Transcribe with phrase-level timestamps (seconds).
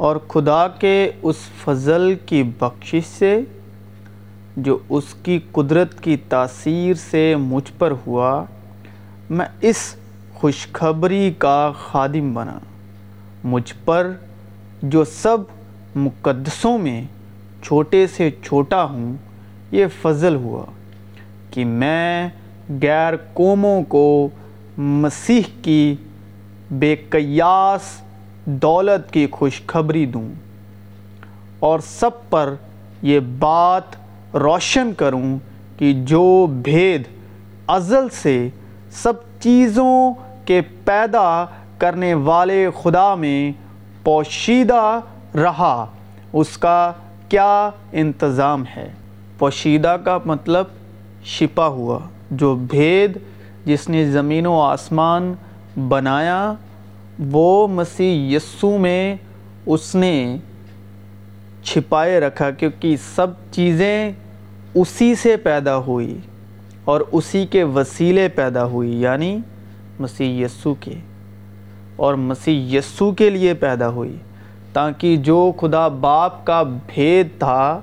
[0.00, 3.40] اور خدا کے اس فضل کی بخشش سے
[4.56, 8.44] جو اس کی قدرت کی تاثیر سے مجھ پر ہوا،
[9.30, 9.94] میں اس
[10.34, 12.58] خوشخبری کا خادم بنا۔
[13.44, 14.12] مجھ پر
[14.82, 15.38] جو سب
[15.96, 17.04] مقدسوں میں
[17.62, 19.14] چھوٹے سے چھوٹا ہوں،
[19.72, 20.64] یہ فضل ہوا
[21.50, 22.28] کہ میں
[22.82, 24.28] غیر قوموں کو
[24.78, 25.96] مسیح کی
[26.70, 28.02] بے قیاس
[28.62, 30.28] دولت کی خوشخبری دوں
[31.58, 32.54] اور سب پر
[33.02, 33.96] یہ بات
[34.34, 35.38] روشن کروں
[35.78, 37.02] کہ جو بھید
[37.66, 38.48] ازل سے
[38.92, 40.12] سب چیزوں
[40.44, 41.44] کے پیدا
[41.78, 43.52] کرنے والے خدا میں
[44.04, 45.00] پوشیدہ
[45.34, 45.86] رہا،
[46.32, 46.92] اس کا
[47.28, 48.88] کیا انتظام ہے؟
[49.38, 50.64] پوشیدہ کا مطلب
[51.24, 51.98] شپا ہوا،
[52.30, 53.18] جو بھید
[53.64, 55.34] جس نے زمین و آسمان
[55.88, 56.52] بنایا
[57.20, 59.16] وہ مسیح یسو میں
[59.66, 60.36] اس نے
[61.64, 64.12] چھپائے رکھا کیونکہ سب چیزیں
[64.74, 66.16] اسی سے پیدا ہوئی
[66.84, 69.36] اور اسی کے وسیلے پیدا ہوئی یعنی
[70.00, 70.94] مسیح یسو کے،
[71.96, 74.16] اور مسیح یسو کے لیے پیدا ہوئی،
[74.72, 77.80] تاکہ جو خدا باپ کا بھید تھا،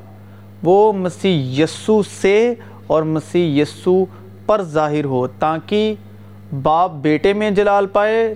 [0.64, 2.54] وہ مسیح یسو سے
[2.88, 4.04] اور مسیح یسو
[4.46, 5.94] پر ظاہر ہو، تاکہ
[6.64, 8.34] باپ بیٹے میں جلال پائے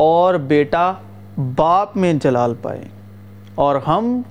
[0.00, 0.92] اور بیٹا
[1.56, 2.80] باپ میں جلال پائے۔
[3.54, 4.22] اور ہم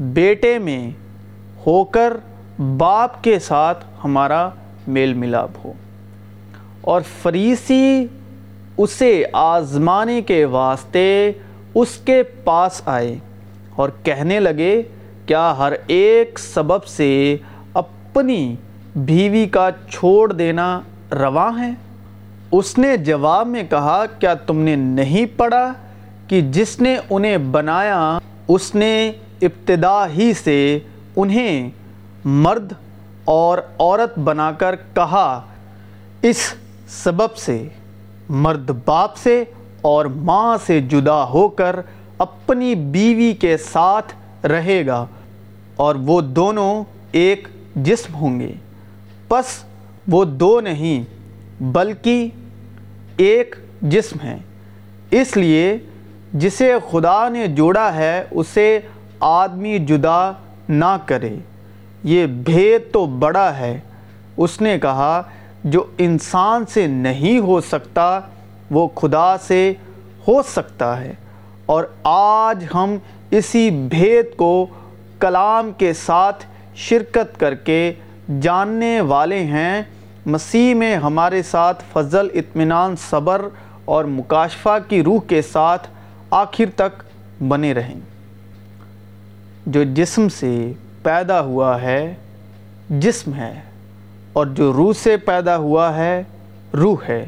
[0.00, 0.90] بیٹے میں
[1.66, 2.12] ہو کر
[2.58, 4.48] باپ کے ساتھ ہمارا
[4.86, 5.72] میل ملاپ ہو۔
[6.80, 8.06] اور فریسی
[8.76, 11.32] اسے آزمانے کے واسطے
[11.74, 13.16] اس کے پاس آئے
[13.76, 14.82] اور کہنے لگے،
[15.26, 17.36] کیا ہر ایک سبب سے
[17.74, 18.56] اپنی
[18.96, 20.80] بیوی کا چھوڑ دینا
[21.12, 21.91] رواں ہے؟
[22.52, 25.72] اس نے جواب میں کہا، کیا تم نے نہیں پڑھا
[26.28, 30.78] کہ جس نے انہیں بنایا، اس نے ابتدا ہی سے
[31.16, 31.70] انہیں
[32.24, 32.72] مرد
[33.24, 35.40] اور عورت بنا کر کہا،
[36.22, 36.54] اس
[36.88, 37.68] سبب سے،
[38.28, 39.44] مرد باپ سے
[39.80, 41.76] اور ماں سے جدا ہو کر
[42.18, 44.14] اپنی بیوی کے ساتھ
[44.46, 45.04] رہے گا
[45.76, 48.52] اور وہ دونوں ایک جسم ہوں گے۔
[49.28, 49.44] پس
[50.08, 51.02] وہ دو نہیں،
[51.62, 52.28] بلکہ
[53.16, 54.38] ایک جسم ہے۔
[55.10, 55.78] اس لیے
[56.32, 58.80] جسے خدا نے جوڑا ہے، اسے
[59.20, 60.32] آدمی جدا
[60.68, 61.36] نہ کرے۔
[62.04, 63.80] یہ بھید تو بڑا ہے۔
[64.36, 65.22] اس نے کہا،
[65.64, 68.20] جو انسان سے نہیں ہو سکتا،
[68.70, 69.72] وہ خدا سے
[70.28, 71.12] ہو سکتا ہے۔
[71.66, 72.96] اور آج ہم
[73.30, 74.66] اسی بھید کو
[75.18, 77.92] کلام کے ساتھ شرکت کر کے
[78.40, 79.82] جاننے والے ہیں۔
[80.26, 83.42] مسیح میں ہمارے ساتھ فضل، اطمینان، صبر
[83.84, 85.88] اور مکاشفہ کی روح کے ساتھ
[86.30, 87.02] آخر تک
[87.42, 88.00] بنے رہیں۔
[89.66, 90.72] جو جسم سے
[91.02, 92.14] پیدا ہوا ہے،
[92.90, 93.52] جسم ہے،
[94.32, 96.22] اور جو روح سے پیدا ہوا ہے،
[96.74, 97.24] روح ہے۔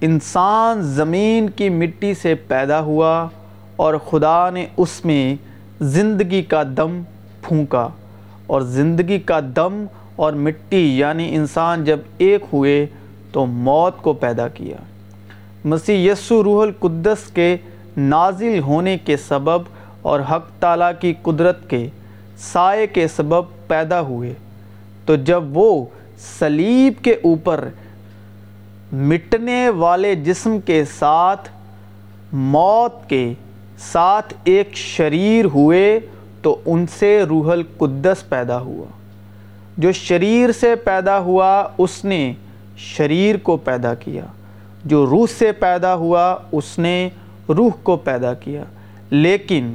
[0.00, 3.28] انسان زمین کی مٹی سے پیدا ہوا
[3.76, 5.34] اور خدا نے اس میں
[5.80, 7.00] زندگی کا دم
[7.42, 7.88] پھونکا،
[8.46, 9.84] اور زندگی کا دم
[10.18, 12.86] اور مٹی یعنی انسان جب ایک ہوئے
[13.32, 14.76] تو موت کو پیدا کیا۔
[15.64, 17.56] مسیح یسو روح القدس کے
[17.96, 19.62] نازل ہونے کے سبب
[20.02, 21.88] اور حق تعالیٰ کی قدرت کے
[22.38, 24.34] سائے کے سبب پیدا ہوئے۔
[25.04, 25.86] تو جب وہ
[26.38, 27.68] سلیب کے اوپر
[28.92, 31.48] مٹنے والے جسم کے ساتھ
[32.32, 33.32] موت کے
[33.78, 36.00] ساتھ ایک شریر ہوئے
[36.42, 38.97] تو ان سے روح القدس پیدا ہوا۔
[39.78, 42.32] جو شریر سے پیدا ہوا، اس نے
[42.76, 44.26] شریر کو پیدا کیا۔
[44.84, 47.08] جو روح سے پیدا ہوا، اس نے
[47.48, 48.64] روح کو پیدا کیا۔
[49.10, 49.74] لیکن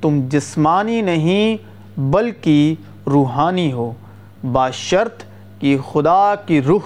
[0.00, 1.56] تم جسمانی نہیں،
[2.00, 2.74] بلکہ
[3.06, 3.92] روحانی ہو۔
[4.52, 5.22] باشرط
[5.58, 6.80] کہ خدا کی روح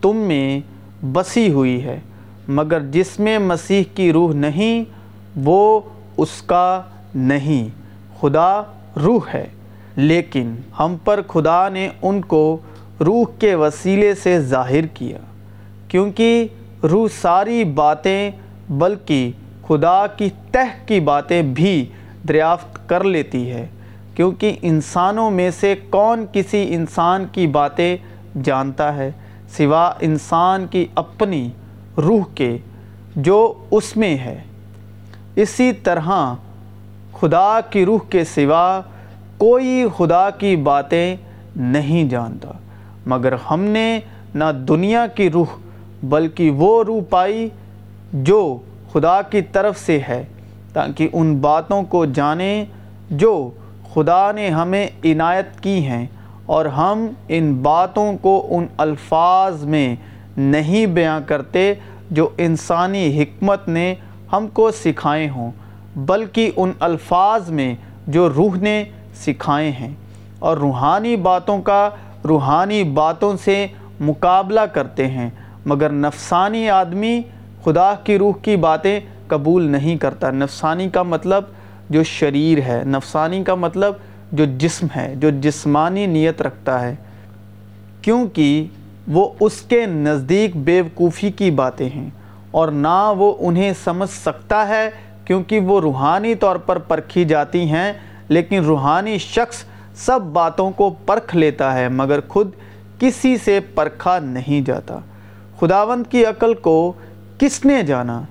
[0.00, 0.60] تم میں
[1.04, 2.00] بسی ہوئی ہے،
[2.48, 4.84] مگر جس میں مسیح کی روح نہیں،
[5.36, 5.80] وہ
[6.16, 6.82] اس کا
[7.14, 7.68] نہیں۔
[8.20, 8.62] خدا
[9.02, 9.46] روح ہے۔
[9.98, 12.58] لیکن ہم پر خدا نے ان کو
[13.00, 15.18] روح کے وسیلے سے ظاہر کیا،
[15.88, 16.46] کیونکہ
[16.82, 18.30] روح ساری باتیں
[18.68, 19.30] بلکہ
[19.68, 21.84] خدا کی تہ کی باتیں بھی
[22.28, 23.66] دریافت کر لیتی ہے،
[24.14, 27.96] کیونکہ انسانوں میں سے کون کسی انسان کی باتیں
[28.44, 29.10] جانتا ہے،
[29.56, 31.48] سوا انسان کی اپنی
[31.96, 32.56] روح کے
[33.16, 34.38] جو اس میں ہے۔
[35.36, 36.10] اسی طرح
[37.20, 38.80] خدا کی روح کے سوا
[39.38, 41.16] کوئی خدا کی باتیں
[41.56, 42.52] نہیں جانتا،
[43.06, 43.88] مگر ہم نے
[44.34, 45.54] نہ دنیا کی روح
[46.08, 47.48] بلکہ وہ روح پائی
[48.12, 48.58] جو
[48.92, 50.22] خدا کی طرف سے ہے،
[50.72, 52.64] تاکہ ان باتوں کو جانیں
[53.12, 53.50] جو
[53.94, 56.04] خدا نے ہمیں عنایت کی ہیں،
[56.46, 59.94] اور ہم ان باتوں کو ان الفاظ میں
[60.36, 61.72] نہیں بیاں کرتے
[62.10, 63.94] جو انسانی حکمت نے
[64.32, 65.50] ہم کو سکھائے ہوں،
[65.96, 67.74] بلکہ ان الفاظ میں
[68.08, 68.82] جو روح نے
[69.24, 69.94] سکھائے ہیں
[70.38, 71.88] اور روحانی باتوں کا
[72.28, 73.66] روحانی باتوں سے
[74.00, 75.30] مقابلہ کرتے ہیں،
[75.66, 77.20] مگر نفسانی آدمی
[77.64, 81.44] خدا کی روح کی باتیں قبول نہیں کرتا۔ نفسانی کا مطلب
[81.90, 83.92] جو شریر ہے، نفسانی کا مطلب
[84.32, 86.94] جو جسم ہے، جو جسمانی نیت رکھتا ہے۔
[88.02, 88.66] کیونکہ
[89.08, 92.10] وہ اس کے نزدیک بیوقوفی کی باتیں ہیں
[92.50, 94.90] اور نہ وہ انہیں سمجھ سکتا ہے
[95.24, 97.92] کیونکہ وہ روحانی طور پر پرکھی جاتی ہیں
[98.28, 99.64] لیکن روحانی شخص
[99.96, 102.50] سب باتوں کو پرکھ لیتا ہے، مگر خود
[102.98, 104.98] کسی سے پرکھا نہیں جاتا۔
[105.60, 106.92] خداوند کی عقل کو
[107.38, 108.22] کس نے جانا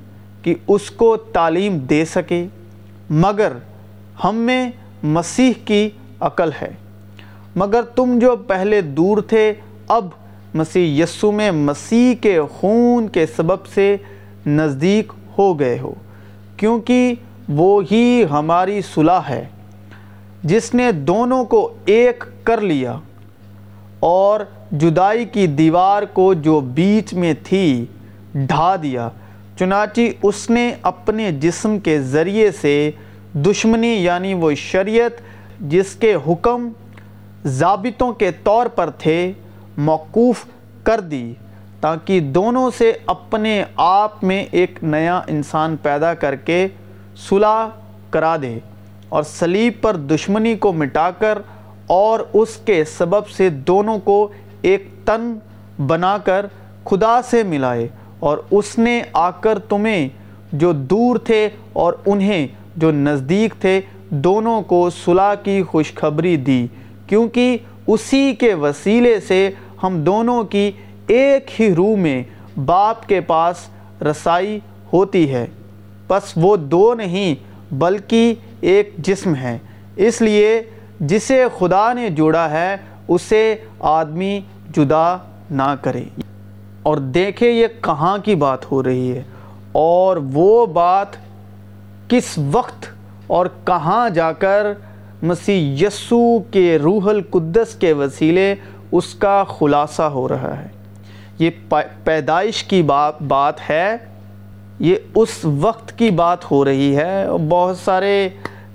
[0.41, 2.47] کہ اس کو تعلیم دے سکے؟
[3.09, 3.51] مگر
[4.23, 4.71] ہم میں
[5.03, 5.89] مسیح کی
[6.19, 6.71] عقل ہے۔
[7.55, 9.53] مگر تم جو پہلے دور تھے،
[9.87, 10.07] اب
[10.53, 13.97] مسیح یسو میں مسیح کے خون کے سبب سے
[14.47, 15.93] نزدیک ہو گئے ہو،
[16.57, 17.13] کیونکہ
[17.49, 19.45] وہ ہی ہماری صلح ہے۔
[20.47, 22.95] جس نے دونوں کو ایک کر لیا
[23.99, 24.39] اور
[24.71, 27.85] جدائی کی دیوار کو جو بیچ میں تھی
[28.33, 29.09] ڈھا دیا،
[29.59, 32.91] چنانچہ اس نے اپنے جسم کے ذریعے سے
[33.33, 35.21] دشمنی یعنی وہ شریعت
[35.59, 36.69] جس کے حکم
[37.45, 39.31] ضابطوں کے طور پر تھے
[39.77, 40.45] موقوف
[40.83, 41.33] کر دی
[41.81, 46.67] تاکہ دونوں سے اپنے آپ میں ایک نیا انسان پیدا کر کے
[47.29, 47.67] صلح
[48.09, 48.57] کرا دے۔
[49.09, 51.37] اور صلیب پر دشمنی کو مٹا کر
[51.87, 54.27] اور اس کے سبب سے دونوں کو
[54.61, 55.33] ایک تن
[55.87, 56.45] بنا کر
[56.83, 57.87] خدا سے ملائے
[58.19, 60.09] اور اس نے آ کر تمہیں
[60.53, 66.67] جو دور تھے اور انہیں جو نزدیک تھے دونوں کو صلح کی خوشخبری دی،
[67.07, 67.57] کیونکہ
[67.87, 69.49] اسی کے وسیلے سے
[69.83, 70.71] ہم دونوں کی
[71.07, 72.23] ایک ہی روح میں
[72.65, 73.55] باپ کے پاس
[74.01, 74.59] رسائی
[74.93, 75.45] ہوتی ہے۔
[76.07, 77.35] پس وہ دو نہیں،
[77.73, 79.57] بلکہ ایک جسم ہے
[79.95, 80.61] اس لیے
[80.99, 82.75] جسے خدا نے جوڑا ہے،
[83.07, 84.41] اسے آدمی
[84.75, 85.17] جدا
[85.51, 86.03] نہ کرے۔
[86.83, 89.23] اور دیکھیں یہ کہاں کی بات ہو رہی ہے۔
[89.71, 91.07] اور وہ بات
[92.07, 92.85] کس وقت
[93.27, 94.73] اور کہاں جا کر
[95.21, 98.55] مسیح یسو کے روح القدس کے وسیلے
[98.91, 100.67] اس کا خلاصہ ہو رہا ہے۔
[101.39, 101.49] یہ
[102.03, 103.95] پیدائش کی بات بات ہے۔
[104.79, 108.29] یہ اس وقت کی بات ہو رہی ہے۔ بہت سارے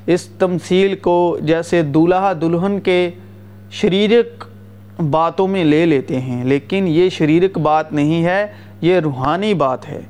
[0.07, 3.11] اس تمثیل کو جیسے دولہا دلہن کے
[3.71, 4.45] شریرک
[5.11, 8.47] باتوں میں لے لیتے ہیں، لیکن یہ شریرک بات نہیں ہے،
[8.81, 10.01] یہ روحانی بات ہے۔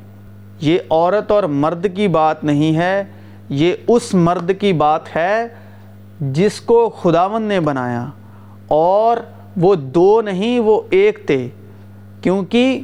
[0.60, 3.04] یہ عورت اور مرد کی بات نہیں ہے،
[3.48, 5.46] یہ اس مرد کی بات ہے
[6.20, 8.06] جس کو خداون نے بنایا۔
[8.68, 9.16] اور
[9.56, 11.48] وہ دو نہیں، وہ ایک تھے۔
[12.22, 12.80] کیونکہ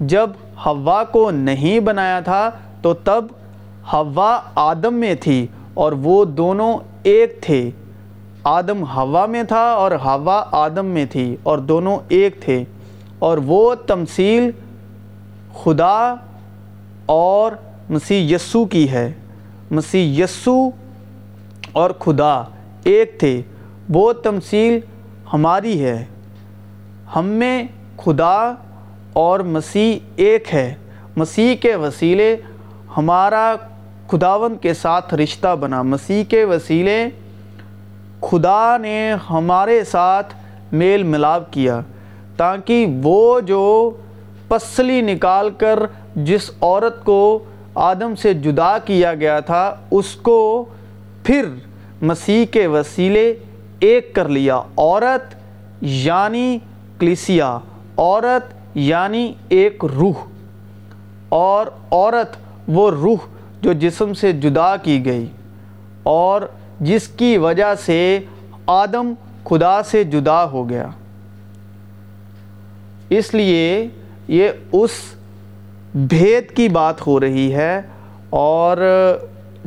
[0.00, 0.30] جب
[0.66, 2.50] ہوا کو نہیں بنایا تھا،
[2.82, 3.24] تو تب
[3.92, 7.70] ہوا آدم میں تھی اور وہ دونوں ایک تھے۔
[8.44, 12.64] آدم ہوا میں تھا اور ہوا آدم میں تھی اور دونوں ایک تھے۔
[13.18, 14.50] اور وہ تمثیل
[15.62, 16.14] خدا
[17.06, 17.52] اور
[17.88, 19.12] مسیح یسو کی ہے۔
[19.70, 20.70] مسیح یسو
[21.72, 22.42] اور خدا
[22.84, 23.42] ایک تھے۔
[23.88, 24.78] وہ تمثیل
[25.32, 26.04] ہماری ہے۔
[27.16, 27.64] ہم میں
[27.96, 28.52] خدا
[29.12, 30.74] اور مسیح ایک ہے۔
[31.16, 32.36] مسیح کے وسیلے
[32.96, 33.56] ہمارا
[34.08, 37.08] خداون کے ساتھ رشتہ بنا۔ مسیح کے وسیلے
[38.20, 40.34] خدا نے ہمارے ساتھ
[40.72, 41.80] میل ملاپ کیا
[42.36, 43.90] تاکہ وہ جو
[44.48, 45.78] پسلی نکال کر
[46.16, 47.38] جس عورت کو
[47.74, 50.64] آدم سے جدا کیا گیا تھا، اس کو
[51.24, 51.44] پھر
[52.02, 53.34] مسیح کے وسیلے
[53.80, 55.34] ایک کر لیا۔ عورت
[55.80, 56.58] یعنی
[56.98, 57.58] کلیسیا۔
[57.96, 60.24] عورت یعنی ایک روح،
[61.28, 62.36] اور عورت
[62.68, 63.26] وہ روح
[63.62, 65.26] جو جسم سے جدا کی گئی،
[66.02, 66.42] اور
[66.80, 67.98] جس کی وجہ سے
[68.66, 69.12] آدم
[69.44, 70.88] خدا سے جدا ہو گیا۔
[73.10, 73.86] اس لیے
[74.28, 74.90] یہ اس
[75.94, 77.80] بھید کی بات ہو رہی ہے،
[78.30, 78.76] اور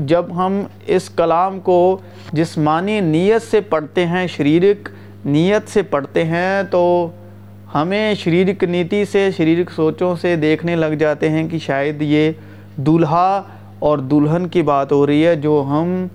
[0.08, 0.62] جب ہم
[0.96, 1.98] اس کلام کو
[2.34, 4.90] جسمانی نیت سے پڑھتے ہیں، شریرک
[5.26, 6.84] نیت سے پڑھتے ہیں، تو
[7.76, 12.32] ہمیں شریرک نیتی سے، شریرک سوچوں سے دیکھنے لگ جاتے ہیں کہ شاید یہ
[12.76, 13.42] دولہا
[13.80, 16.08] اور دلہن کی بات ہو رہی ہے جو ہم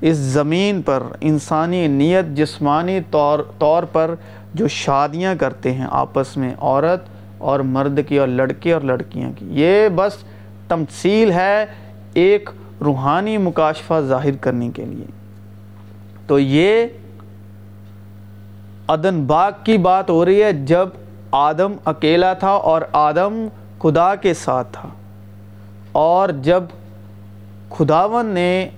[0.00, 4.14] اس زمین پر، انسانی نیت، جسمانی طور طور پر
[4.54, 7.02] جو شادیاں کرتے ہیں آپس میں، عورت
[7.38, 10.16] اور مرد کی اور لڑکے اور لڑکیاں کی۔ یہ بس
[10.68, 11.66] تمثیل ہے
[12.14, 15.04] ایک روحانی مکاشفہ ظاہر کرنے کے لیے۔
[16.26, 16.86] تو یہ
[18.88, 20.88] عدن باغ کی بات ہو رہی ہے جب
[21.32, 24.88] آدم اکیلا تھا اور آدم خدا کے ساتھ تھا۔
[25.92, 26.62] اور جب
[27.70, 28.68] خداون نے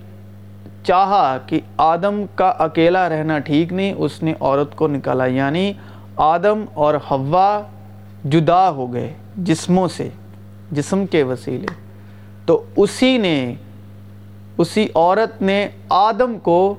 [0.84, 5.72] چاہا کہ آدم کا اکیلا رہنا ٹھیک نہیں، اس نے عورت کو نکالا۔ یعنی
[6.16, 7.62] آدم اور ہوا
[8.30, 10.08] جدا ہو گئے جسموں سے،
[10.70, 11.66] جسم کے وسیلے۔
[12.46, 13.54] تو اسی نے،
[14.58, 16.74] اسی عورت نے آدم کو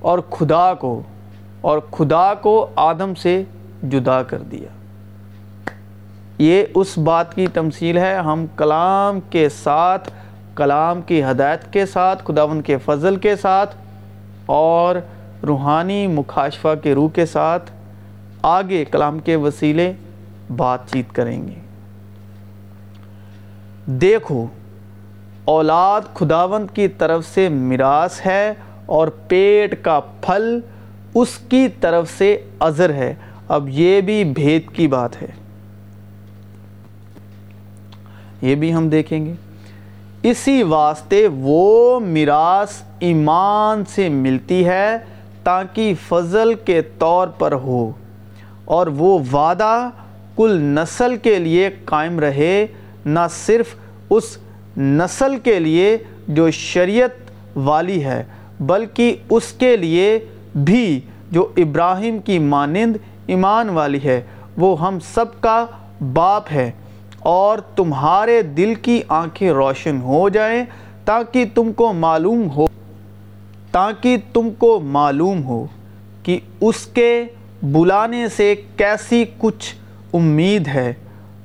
[0.00, 1.02] اور خدا کو
[1.66, 3.42] اور خدا کو آدم سے
[3.82, 4.68] جدا کر دیا۔
[6.38, 10.10] یہ اس بات کی تمثیل ہے۔ ہم کلام کے ساتھ،
[10.54, 13.76] کلام کی ہدایت کے ساتھ خداون کے فضل کے ساتھ
[14.46, 14.96] اور
[15.46, 17.70] روحانی مخاشفہ کے روح کے ساتھ
[18.42, 19.92] آگے کلام کے وسیلے
[20.56, 21.60] بات چیت کریں گے۔
[23.86, 24.46] دیکھو،
[25.44, 28.52] اولاد خداوند کی طرف سے میراث ہے
[28.86, 30.60] اور پیٹ کا پھل
[31.16, 33.14] اس کی طرف سے عذر ہے۔
[33.48, 35.26] اب یہ بھی بھید کی بات ہے۔
[38.42, 39.32] یہ بھی ہم دیکھیں گے۔
[40.22, 44.98] اسی واسطے وہ میراث ایمان سے ملتی ہے
[45.42, 47.92] تاکہ فضل کے طور پر ہو
[48.64, 49.88] اور وہ وعدہ
[50.36, 52.66] کل نسل کے لیے قائم رہے،
[53.06, 53.74] نہ صرف
[54.10, 54.38] اس
[54.76, 58.24] نسل کے لیے جو شریعت والی ہے،
[58.60, 60.18] بلکہ اس کے لیے
[60.56, 62.96] بھی جو ابراہیم کی مانند
[63.26, 64.20] ایمان والی ہے،
[64.56, 65.66] وہ ہم سب کا
[66.12, 66.70] باپ ہے۔
[67.18, 70.64] اور تمہارے دل کی آنکھیں روشن ہو جائیں
[71.04, 72.66] تاکہ تم کو معلوم ہو،
[73.72, 75.66] تاکہ تم کو معلوم ہو
[76.22, 77.24] کہ اس کے
[77.62, 79.74] بلانے سے کیسی کچھ
[80.12, 80.94] امید ہے۔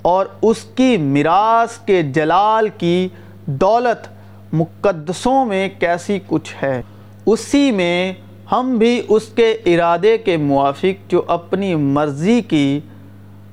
[0.01, 3.07] اور اس کی میراث کے جلال کی
[3.45, 4.07] دولت
[4.53, 6.81] مقدسوں میں کیسی کچھ ہے۔
[7.25, 8.13] اسی میں
[8.51, 12.79] ہم بھی اس کے ارادے کے موافق جو اپنی مرضی کی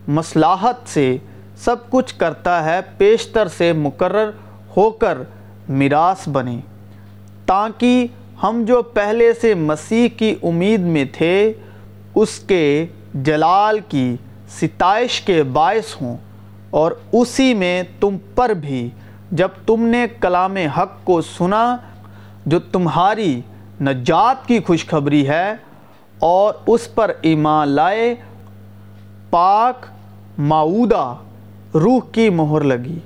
[0.09, 1.17] مصلاحت سے
[1.57, 4.31] سب کچھ کرتا ہے، پیشتر سے مقرر
[4.77, 5.19] ہو کر
[5.69, 6.61] میراث بنے۔
[7.47, 8.07] تاکہ
[8.43, 11.53] ہم جو پہلے سے مسیح کی امید میں تھے،
[12.15, 14.17] اس کے جلال کی
[14.61, 16.17] ستائش کے باعث ہوں۔
[16.71, 18.91] اور اسی میں تم پر بھی،
[19.31, 21.77] جب تم نے کلام حق کو سنا،
[22.47, 23.41] جو تمہاری
[23.81, 25.53] نجات کی خوشخبری ہے
[26.19, 28.15] اور اس پر ایمان لائے،
[29.31, 29.87] پاک
[30.39, 31.15] معودہ
[31.75, 32.99] روح کی مہر لگی۔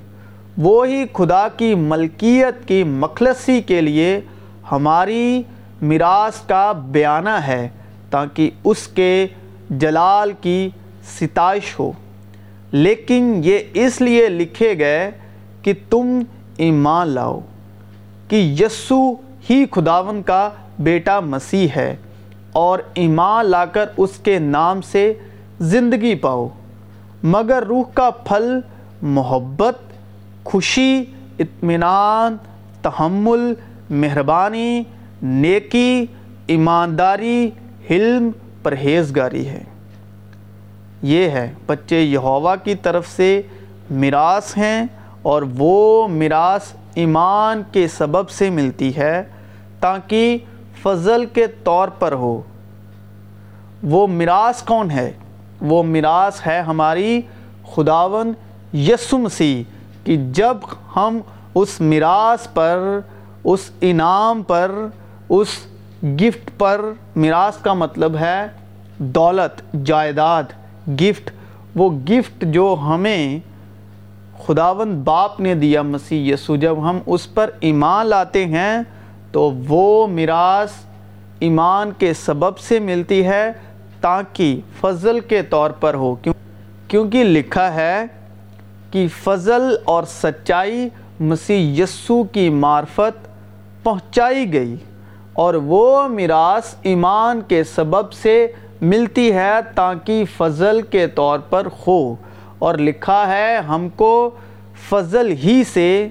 [0.57, 4.21] وہی خدا کی ملکیت کی مخلصی کے لیے
[4.71, 5.43] ہماری
[5.81, 7.69] میراث کا بیانہ ہے
[8.09, 9.27] تاکہ اس کے
[9.69, 10.69] جلال کی
[11.21, 11.91] ستائش ہو۔
[12.71, 15.11] لیکن یہ اس لیے لکھے گئے
[15.61, 16.19] کہ تم
[16.57, 17.39] ایمان لاؤ
[18.27, 19.13] کہ یسو
[19.49, 20.49] ہی خداون کا
[20.79, 21.95] بیٹا مسیح ہے
[22.51, 25.13] اور ایمان لا کر اس کے نام سے
[25.59, 26.47] زندگی پاؤ،
[27.23, 28.59] مگر روح کا پھل
[29.01, 29.75] محبت،
[30.43, 31.03] خوشی،
[31.39, 32.37] اطمینان،
[32.81, 33.53] تحمل،
[33.89, 34.83] مہربانی،
[35.23, 36.05] نیکی،
[36.47, 37.49] ایمانداری،
[37.89, 38.29] حلم،
[38.63, 39.63] پرہیزگاری ہے۔
[41.01, 43.41] یہ ہے، بچے یہوہ کی طرف سے
[43.91, 44.85] میراث ہیں
[45.21, 49.23] اور وہ میراث ایمان کے سبب سے ملتی ہے
[49.79, 50.37] تاکہ
[50.83, 52.41] فضل کے طور پر ہو،
[53.83, 55.11] وہ میراث کون ہے؟
[55.61, 57.21] وہ میراث ہے ہماری
[57.75, 58.33] خداون
[58.73, 59.63] یسو مسیح
[60.03, 60.57] کہ جب
[60.95, 61.19] ہم
[61.55, 62.99] اس میراث پر،
[63.43, 64.71] اس انعام پر،
[65.29, 65.47] اس
[66.03, 66.81] گفٹ پر،
[67.15, 68.47] میراث کا مطلب ہے
[68.97, 70.43] دولت، جائیداد،
[70.87, 71.31] گفٹ۔
[71.75, 73.39] وہ گفٹ جو ہمیں
[74.45, 78.77] خداون باپ نے دیا مسیح یسو جب ہم اس پر ایمان لاتے ہیں
[79.33, 80.71] تو وہ میراث
[81.39, 83.51] ایمان کے سبب سے ملتی ہے
[84.01, 86.33] تاکہ فضل کے طور پر ہو۔ کیوں
[86.87, 88.05] کیونکہ لکھا ہے
[88.91, 93.27] کہ فضل اور سچائی مسیح یسو کی معرفت
[93.83, 94.75] پہنچائی گئی
[95.33, 98.47] اور وہ میراث ایمان کے سبب سے
[98.81, 102.15] ملتی ہے تاکہ فضل کے طور پر ہو۔
[102.59, 104.29] اور لکھا ہے ہم کو
[104.89, 106.07] فضل ہی سے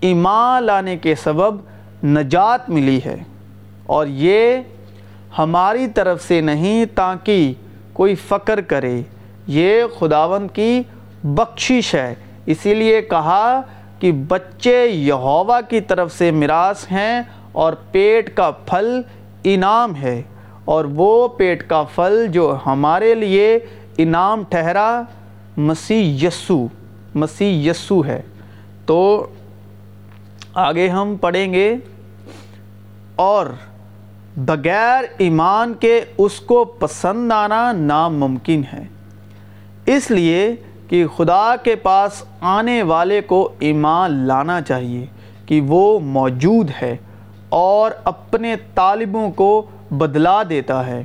[0.00, 1.69] ایمان لانے کے سبب
[2.04, 3.16] نجات ملی ہے
[3.86, 4.56] اور یہ
[5.38, 7.52] ہماری طرف سے نہیں تاکہ
[7.92, 9.02] کوئی فقر کرے۔
[9.46, 10.82] یہ خداون کی
[11.24, 12.14] بخشش ہے۔
[12.46, 13.60] اسی لیے کہا
[13.98, 19.00] کہ بچے یہوہ کی طرف سے میراث ہیں اور پیٹ کا پھل
[19.44, 20.22] انعام ہے۔
[20.64, 23.58] اور وہ پیٹ کا پھل جو ہمارے لیے
[23.98, 25.02] انعام ٹھہرا،
[25.56, 26.66] مسیح یسو
[27.14, 28.22] مسیح یسو ہے۔
[28.86, 29.26] تو
[30.54, 31.76] آگے ہم پڑھیں گے۔
[33.20, 33.46] اور
[34.36, 38.84] بغیر ایمان کے اس کو پسند آنا ناممکن ہے۔
[39.86, 40.56] اس لیے
[40.88, 45.06] کہ خدا کے پاس آنے والے کو ایمان لانا چاہیے
[45.46, 46.96] کہ وہ موجود ہے
[47.48, 51.02] اور اپنے طالبوں کو بدلا دیتا ہے۔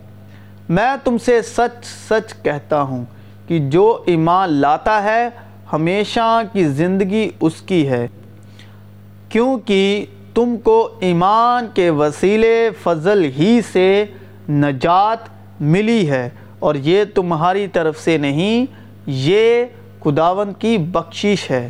[0.70, 3.06] میں تم سے سچ سچ کہتا ہوں
[3.48, 5.30] کہ جو ایمان لاتا ہے
[5.74, 8.08] ہمیشہ کی زندگی اس کی ہے،
[9.30, 10.06] کیونکہ
[10.36, 14.06] تم کو ایمان کے وسیلے فضل ہی سے
[14.50, 15.18] نجات
[15.62, 18.66] ملی ہے اور یہ تمہاری طرف سے نہیں،
[19.06, 19.66] یہ
[20.04, 21.70] خداون کی بخشش ہے۔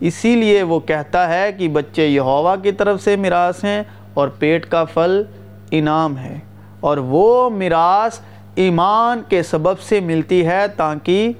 [0.00, 3.82] اسی لیے وہ کہتا ہے کہ بچے یہوہ کی طرف سے میراث ہیں
[4.14, 5.22] اور پیٹ کا پھل
[5.70, 6.38] انعام ہے
[6.80, 8.18] اور وہ میراث
[8.54, 11.32] ایمان کے سبب سے ملتی ہے تاکہ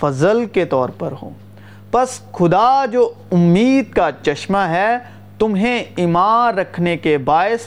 [0.00, 1.30] فضل کے طور پر ہو
[1.90, 4.98] پس خدا جو امید کا چشمہ ہے
[5.42, 7.60] تمہیں ایمان رکھنے کے باعث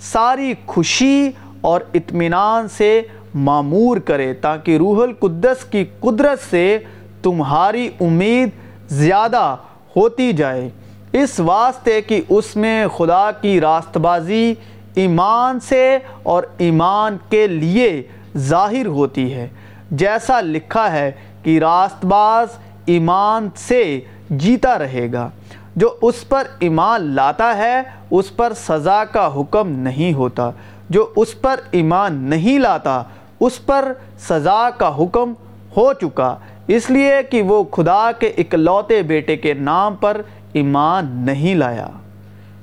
[0.00, 1.30] ساری خوشی
[1.60, 3.02] اور اطمینان سے
[3.34, 6.78] معمور کرے، تاکہ روح القدس کی قدرت سے
[7.22, 8.48] تمہاری امید
[8.88, 9.56] زیادہ
[9.96, 10.68] ہوتی جائے۔
[11.12, 14.54] اس واسطے کہ اس میں خدا کی راست بازی
[14.94, 18.02] ایمان سے اور ایمان کے لیے
[18.36, 19.48] ظاہر ہوتی ہے۔
[19.90, 22.48] جیسا لکھا ہے کہ راست باز
[22.86, 25.30] ایمان سے جیتا رہے گا۔
[25.78, 30.50] جو اس پر ایمان لاتا ہے، اس پر سزا کا حکم نہیں ہوتا۔
[30.90, 33.02] جو اس پر ایمان نہیں لاتا،
[33.40, 35.32] اس پر سزا کا حکم
[35.76, 40.20] ہو چکا۔ اس لیے کہ وہ خدا کے اکلوتے بیٹے کے نام پر
[40.52, 41.88] ایمان نہیں لایا۔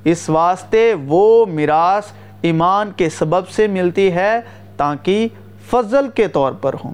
[0.04, 2.04] اس واسطے وہ میراث
[2.42, 4.42] ایمان کے سبب سے ملتی ہے،
[4.78, 5.28] تاکہ
[5.70, 6.94] فضل کے طور پر ہوں۔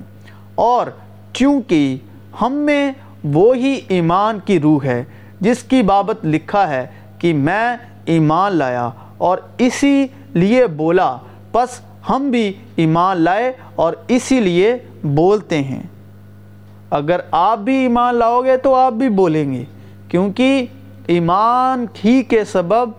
[0.56, 0.88] اور
[1.34, 1.98] چونکہ
[2.42, 2.92] ہم میں
[3.24, 5.04] وہی ایمان کی روح ہے
[5.42, 6.88] جس کی بابت لکھا ہے
[7.20, 11.18] کہ میں ایمان لایا اور اسی لیے بولا،
[11.52, 15.84] پس ہم بھی ایمان لائے اور اسی لیے بولتے ہیں۔
[16.90, 19.64] اگر آپ بھی ایمان لاؤ گے تو آپ بھی بولیں گے،
[20.08, 20.66] کیونکہ
[21.08, 22.90] ایمان ہی کے سبب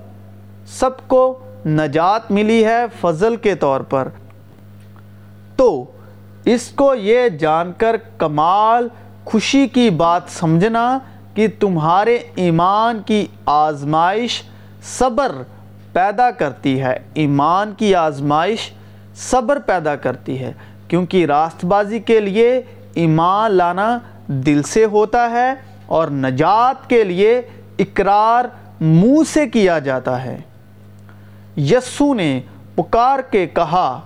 [0.67, 4.09] سب کو نجات ملی ہے فضل کے طور پر۔
[5.57, 5.85] تو
[6.45, 8.89] اس کو یہ جان کر کمال،
[9.25, 10.99] خوشی کی بات سمجھنا
[11.35, 14.43] کہ تمہارے ایمان کی آزمائش
[14.83, 15.33] صبر
[15.93, 18.71] پیدا کرتی ہے۔ ایمان کی آزمائش
[19.15, 20.53] صبر پیدا کرتی ہے۔
[20.89, 22.63] کیونکہ راست بازی کے لیے
[22.95, 25.55] ایمان لانا دل سے ہوتا ہے
[25.87, 27.43] اور نجات کے لیے
[27.79, 28.45] اقرار
[28.81, 30.37] منہ سے کیا جاتا ہے۔
[31.57, 32.41] یسو نے
[32.75, 34.01] پکار کے کہا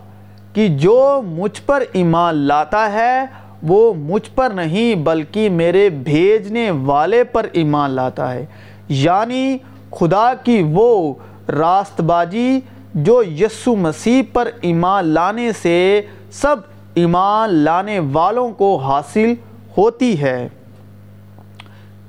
[0.52, 3.24] کہ جو مجھ پر ایمان لاتا ہے
[3.68, 8.46] وہ مجھ پر نہیں بلکہ میرے بھیجنے والے پر ایمان لاتا ہے۔
[8.88, 9.58] یعنی
[9.90, 11.14] خدا کی وہ
[11.48, 12.60] راست بازی
[12.94, 16.00] جو یسو مسیح پر ایمان لانے سے
[16.30, 16.56] سب
[16.94, 19.34] ایمان لانے والوں کو حاصل
[19.78, 20.48] ہوتی ہے۔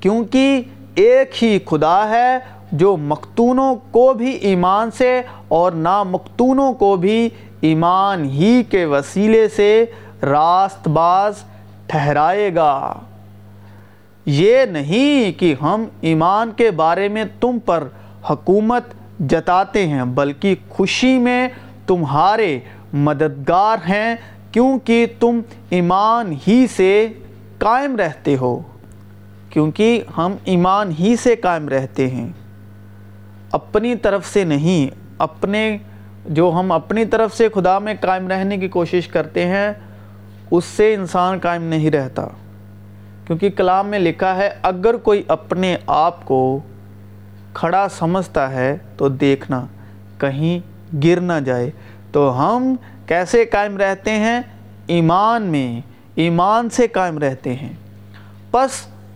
[0.00, 0.62] کیونکہ
[0.94, 2.38] ایک ہی خدا ہے
[2.72, 7.28] جو مقتونوں کو بھی ایمان سے اور نامقتونوں کو بھی
[7.60, 9.84] ایمان ہی کے وسیلے سے
[10.22, 11.34] راست باز
[11.86, 12.94] ٹھہرائے گا۔
[14.26, 17.88] یہ نہیں کہ ہم ایمان کے بارے میں تم پر
[18.30, 18.82] حکومت
[19.20, 21.48] جتاتے ہیں، بلکہ خوشی میں
[21.86, 22.58] تمہارے
[22.92, 24.16] مددگار ہیں،
[24.52, 27.08] کیونکہ تم ایمان ہی سے
[27.58, 28.60] قائم رہتے ہو۔
[29.50, 32.28] کیونکہ ہم ایمان ہی سے قائم رہتے ہیں۔
[33.50, 35.78] اپنی طرف سے نہیں، اپنے
[36.28, 39.72] جو ہم اپنی طرف سے خدا میں قائم رہنے کی کوشش کرتے ہیں
[40.50, 42.26] اس سے انسان قائم نہیں رہتا۔
[43.26, 46.60] کیونکہ کلام میں لکھا ہے، اگر کوئی اپنے آپ کو
[47.54, 49.66] کھڑا سمجھتا ہے تو دیکھنا،
[50.18, 50.60] کہیں
[51.04, 51.70] گر نہ جائے۔
[52.12, 52.74] تو ہم
[53.06, 54.40] کیسے قائم رہتے ہیں؟
[54.86, 55.80] ایمان میں،
[56.14, 57.72] ایمان سے قائم رہتے ہیں۔
[58.50, 58.70] پس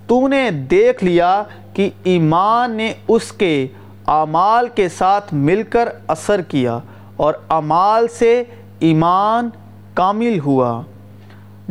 [0.07, 1.42] تو نے دیکھ لیا
[1.75, 3.66] کہ ایمان نے اس کے
[4.07, 6.79] اعمال کے ساتھ مل کر اثر کیا
[7.16, 8.45] اور اعمال سے
[8.79, 9.51] ایمان
[9.95, 10.83] کامل ہوا۔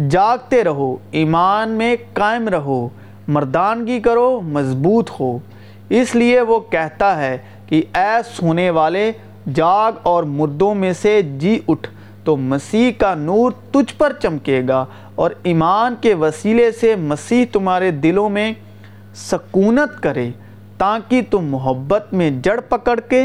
[0.10, 2.90] جاگتے رہو، ایمان میں قائم رہو،
[3.28, 5.38] مردانگی کرو، مضبوط ہو۔
[5.90, 9.12] اس لیے وہ کہتا ہے کہ اے سونے والے،
[9.54, 11.90] جاگ اور مردوں میں سے جی اٹھ،
[12.24, 17.92] تو مسیح کا نور تجھ پر چمکے گا اور ایمان کے وسیلے سے مسیح تمہارے
[17.92, 18.54] دلوں میں
[19.16, 20.30] سکونت کرے،
[20.78, 23.24] تاکہ تم محبت میں جڑ پکڑ کے۔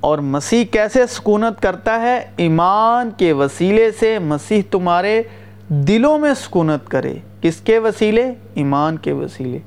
[0.00, 5.22] اور مسیح کیسے سکونت کرتا ہے؟ ایمان کے وسیلے سے مسیح تمہارے
[5.70, 9.58] دلوں میں سکونت کرے۔ کس کے وسیلے؟ ایمان کے وسیلے۔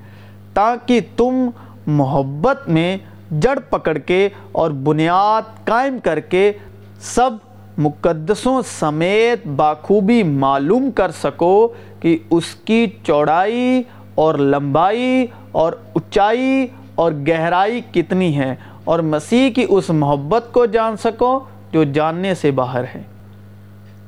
[0.53, 1.49] تاکہ تم
[1.87, 2.97] محبت میں
[3.39, 6.51] جڑ پکڑ کے اور بنیاد قائم کر کے
[6.99, 7.31] سب
[7.77, 13.83] مقدسوں سمیت باخوبی معلوم کر سکو کہ اس کی چوڑائی
[14.15, 20.97] اور لمبائی اور اونچائی اور گہرائی کتنی ہے اور مسیح کی اس محبت کو جان
[20.97, 21.39] سکو
[21.71, 23.01] جو جاننے سے باہر ہے۔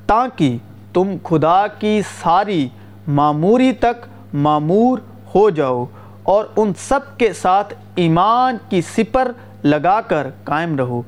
[0.06, 0.58] تاکہ
[0.96, 2.70] تم خدا کی ساری
[3.08, 4.98] معموری تک معمور
[5.36, 5.86] ہو جاؤ
[6.24, 9.32] اور ان سب کے ساتھ ایمان کی سپر
[9.64, 11.02] لگا کر قائم رہو،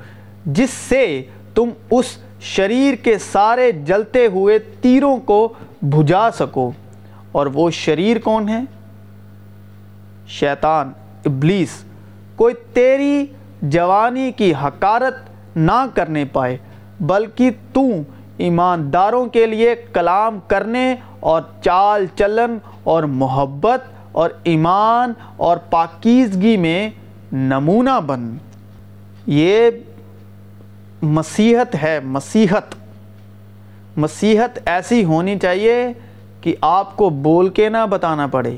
[0.45, 1.21] جس سے
[1.56, 2.06] تم اس
[2.41, 6.71] شریر کے سارے جلتے ہوئے تیروں کو بھجا سکو۔
[7.32, 8.62] اور وہ شریر کون ہے؟
[10.28, 10.91] شیطان،
[11.26, 11.69] ابلیس۔
[12.36, 13.26] کوئی تیری
[13.62, 15.15] جوانی کی حکارت
[15.58, 16.58] نہ کرنے پائے،
[17.00, 17.86] بلکہ تو
[18.38, 23.80] ایمانداروں کے لیے کلام کرنے اور چال چلن اور محبت
[24.12, 26.89] اور ایمان اور پاکیزگی میں
[27.32, 28.38] نمونہ بن۔
[29.28, 29.69] یہ
[31.02, 32.76] مسیحت ہے، مسیحت۔
[33.97, 35.88] مسیحت ایسی ہونی چاہیے
[36.41, 38.58] کہ آپ کو بول کے نہ بتانا پڑے۔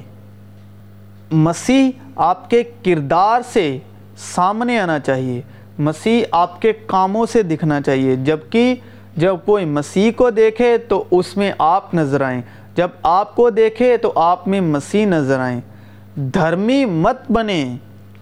[1.32, 3.80] مسیح آپ کے کردار سے
[4.18, 5.42] سامنے آنا چاہیے۔
[5.80, 8.76] مسیح آپ کے کاموں سے دکھنا چاہیے، جبکہ
[9.20, 12.42] جب کوئی مسیح کو دیکھے تو اس میں آپ نظر آئیں۔
[12.76, 15.62] جب آپ کو دیکھے تو آپ میں مسیح نظر آئیں۔
[16.16, 17.78] دھرمی مت بنے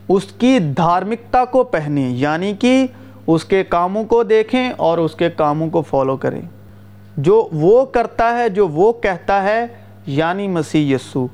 [0.09, 2.87] اس کی دھارمکتا کو پہنے یعنی کہ
[3.27, 6.41] اس کے کاموں کو دیکھیں اور اس کے کاموں کو فالو کریں۔
[7.17, 9.65] جو وہ کرتا ہے، جو وہ کہتا ہے
[10.05, 11.27] یعنی مسیح یسو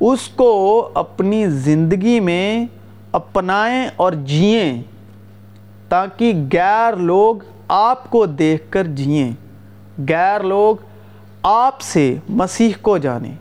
[0.00, 2.66] اس کو اپنی زندگی میں
[3.12, 4.82] اپنائیں اور جئیں
[5.88, 7.36] تاکہ غیر لوگ
[7.72, 9.32] آپ کو دیکھ کر جئیں۔
[10.08, 10.76] غیر لوگ
[11.42, 13.34] آپ سے مسیح کو جانیں۔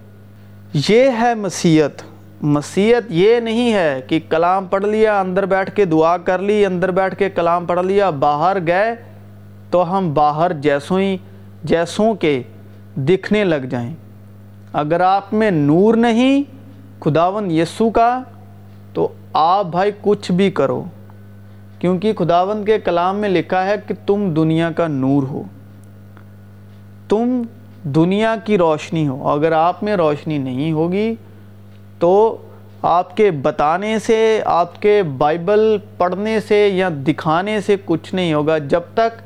[0.90, 2.04] یہ ہے مسیحت
[2.42, 6.92] مسیحت یہ نہیں ہے کہ کلام پڑھ لیا، اندر بیٹھ کے دعا کر لی، اندر
[6.92, 8.96] بیٹھ کے کلام پڑھ لیا، باہر گئے
[9.70, 11.18] تو ہم باہر جیسوں ہی،
[11.64, 12.44] جیسوں کے
[12.96, 13.94] دکھنے لگ جائیں۔
[14.74, 16.44] اگر آپ میں نور نہیں
[17.00, 18.22] خداون یسو کا،
[18.94, 20.84] تو آپ بھائی کچھ بھی کرو۔
[21.80, 25.44] کیونکہ خداون کے کلام میں لکھا ہے کہ تم دنیا کا نور ہو۔
[27.10, 27.42] تم
[27.84, 31.16] دنیا کی روشنی ہو۔ اگر آپ میں روشنی نہیں ہوگی
[32.00, 32.38] تو
[32.82, 38.58] آپ کے بتانے سے، آپ کے بائبل پڑھنے سے یا دکھانے سے کچھ نہیں ہوگا۔
[38.58, 39.22] جب تک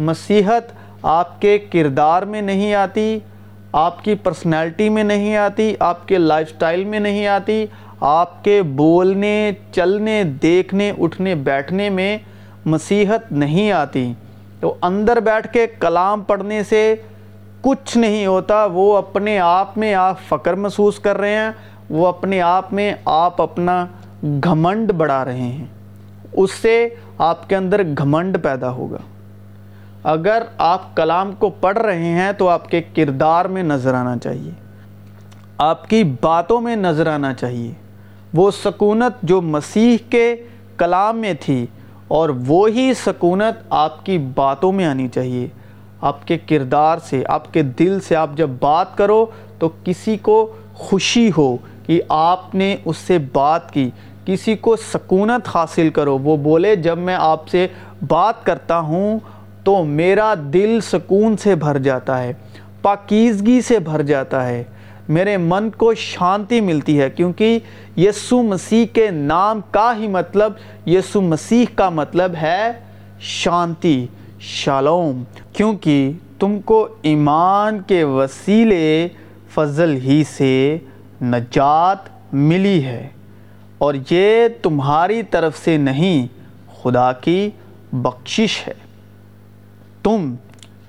[0.00, 0.62] مسیحت
[1.02, 3.18] آپ کے کردار میں نہیں آتی،
[3.72, 7.66] آپ کی پرسنالٹی میں نہیں آتی، آپ کے لائف سٹائل میں نہیں آتی
[8.00, 12.18] آپ کے بولنے، چلنے، دیکھنے، اٹھنے، بیٹھنے میں
[12.64, 14.12] مسیحت نہیں آتی۔
[14.60, 16.94] تو اندر بیٹھ کے کلام پڑھنے سے
[17.60, 21.50] کچھ نہیں ہوتا، وہ اپنے آپ میں آپ فقر محسوس کر رہے ہیں،
[21.90, 23.86] وہ اپنے آپ میں آپ اپنا
[24.22, 25.64] گھمنڈ بڑھا رہے ہیں۔
[26.32, 28.98] اس سے آپ کے اندر گھمنڈ پیدا ہوگا۔
[30.02, 34.50] اگر آپ کلام کو پڑھ رہے ہیں تو آپ کے کردار میں نظر آنا چاہیے۔
[35.58, 37.87] آپ کی باتوں میں نظر آنا چاہیے۔
[38.34, 40.36] وہ سکونت جو مسیح کے
[40.76, 41.66] کلام میں تھی
[42.08, 45.48] اور وہی سکونت آپ کی باتوں میں آنی چاہیے۔
[46.00, 49.26] آپ کے کردار سے، آپ کے دل سے آپ جب بات کرو
[49.58, 53.90] تو کسی کو خوشی ہو کہ آپ نے اس سے بات کی۔
[54.24, 57.66] کسی کو سکونت حاصل کرو۔ وہ بولے، جب میں آپ سے
[58.08, 59.18] بات کرتا ہوں
[59.64, 62.32] تو میرا دل سکون سے بھر جاتا ہے،
[62.82, 64.64] پاکیزگی سے بھر جاتا ہے۔
[65.08, 67.58] میرے من کو شانتی ملتی ہے کیونکہ
[67.96, 70.52] یسو مسیح کے نام کا ہی مطلب
[70.86, 72.72] یسو مسیح کا مطلب ہے
[73.20, 74.06] شانتی،
[74.40, 79.08] شالوم، کیونکہ تم کو ایمان کے وسیلے
[79.54, 80.78] فضل ہی سے
[81.22, 81.98] نجات
[82.34, 83.08] ملی ہے۔
[83.78, 86.26] اور یہ تمہاری طرف سے نہیں،
[86.82, 87.50] خدا کی
[87.92, 88.74] بخشش ہے۔
[90.02, 90.34] تم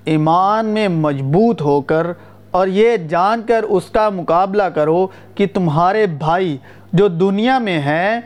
[0.05, 2.07] ایمان میں مضبوط ہو کر
[2.51, 6.57] اور یہ جان کر اس کا مقابلہ کرو کہ تمہارے بھائی
[6.93, 8.19] جو دنیا میں ہیں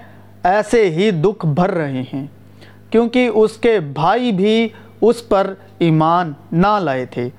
[0.44, 2.26] ایسے ہی دکھ بھر رہے ہیں،
[2.90, 4.68] کیونکہ اس کے بھائی بھی
[5.02, 7.30] اس پر ایمان نہ لائے تھے۔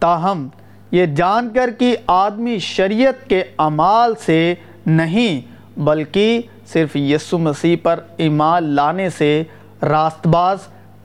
[0.00, 0.48] تاہم،
[0.90, 4.54] یہ جان کر کہ آدمی شریعت کے عمال سے
[4.86, 5.40] نہیں،
[5.76, 6.40] بلکہ
[6.72, 9.42] صرف یسو مسیح پر ایمان لانے سے
[9.82, 10.58] راست باز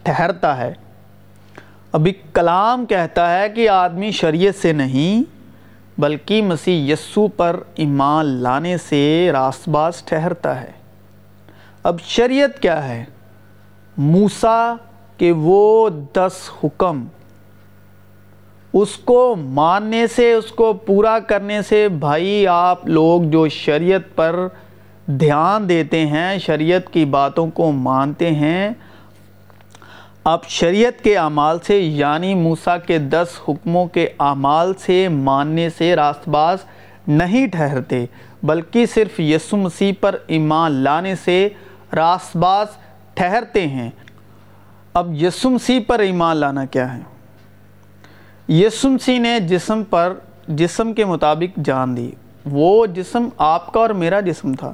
[0.04, 0.74] ٹھہرتا ہے۔
[1.92, 5.24] ابھی کلام کہتا ہے کہ آدمی شریعت سے نہیں،
[5.98, 10.72] بلکہ مسیح یسو پر ایمان لانے سے راست باز ٹھہرتا ہے۔
[11.84, 13.04] اب شریعت کیا ہے؟
[13.98, 14.76] موسا
[15.18, 17.06] کہ وہ دس حکم،
[18.74, 24.48] اس کو ماننے سے، اس کو پورا کرنے سے، بھائی آپ لوگ جو شریعت پر
[25.06, 28.72] دھیان دیتے ہیں، شریعت کی باتوں کو مانتے ہیں
[30.24, 35.96] اب شریعت کے اعمال سے یعنی موسیٰ کے دس حکموں کے اعمال سے ماننے سے
[35.96, 36.58] راست باز
[37.08, 38.06] نہیں ٹھہرتے،
[38.44, 41.50] بلکہ صرف یسو مسیح پر ایمان لانے سے
[41.96, 42.68] راست باز
[43.14, 43.90] ٹھہرتے ہیں۔
[44.94, 47.02] اب یسو مسیح پر ایمان لانا کیا ہے؟
[48.50, 50.14] یسو مسیح نے جسم پر
[50.48, 52.12] جسم کے مطابق جان دی۔
[52.46, 54.74] وہ جسم آپ کا اور میرا جسم تھا۔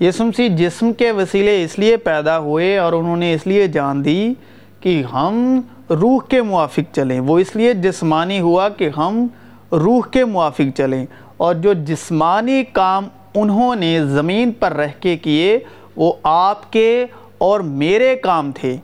[0.00, 4.04] یسو مسیح جسم کے وسیلے اس لیے پیدا ہوئے اور انہوں نے اس لیے جان
[4.04, 4.34] دی
[4.80, 9.26] کہ ہم روح کے موافق چلیں۔ وہ اس لیے جسمانی ہوا کہ ہم
[9.72, 15.58] روح کے موافق چلیں۔ اور جو جسمانی کام انہوں نے زمین پر رہ کے کیے،
[15.96, 17.06] وہ آپ کے
[17.38, 18.76] اور میرے کام تھے۔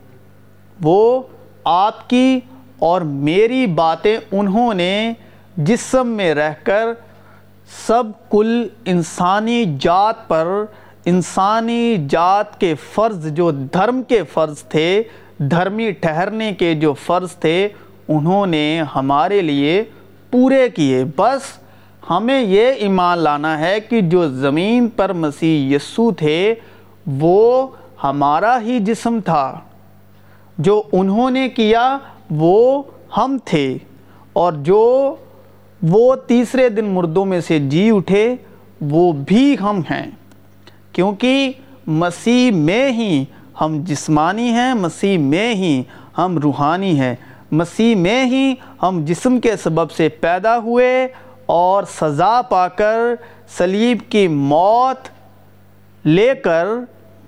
[0.81, 1.23] وہ
[1.63, 2.39] آپ کی
[2.79, 5.13] اور میری باتیں انہوں نے
[5.57, 6.85] جسم میں رہ کر
[7.87, 10.65] سب کل انسانی جات پر،
[11.05, 15.03] انسانی جات کے فرض جو دھرم کے فرض تھے
[15.39, 17.67] دھرمی ٹھہرنے کے جو فرض تھے،
[18.07, 19.83] انہوں نے ہمارے لیے
[20.31, 21.41] پورے کیے۔ بس
[22.09, 26.55] ہمیں یہ ایمان لانا ہے کہ جو زمین پر مسیح یسو تھے،
[27.07, 27.67] وہ
[28.03, 29.59] ہمارا ہی جسم تھا۔
[30.57, 31.97] جو انہوں نے کیا،
[32.31, 32.83] وہ
[33.17, 33.77] ہم تھے۔
[34.33, 35.15] اور جو
[35.83, 38.35] وہ تیسرے دن مردوں میں سے جی اٹھے،
[38.81, 40.11] وہ بھی ہم ہیں۔
[40.91, 41.51] کیونکہ
[41.87, 43.25] مسیح میں ہی
[43.61, 45.83] ہم جسمانی ہیں، مسیح میں ہی
[46.17, 47.15] ہم روحانی ہیں۔
[47.51, 51.07] مسیح میں ہی ہم جسم کے سبب سے پیدا ہوئے
[51.45, 52.97] اور سزا پا کر
[53.57, 55.09] سلیب کی موت
[56.05, 56.67] لے کر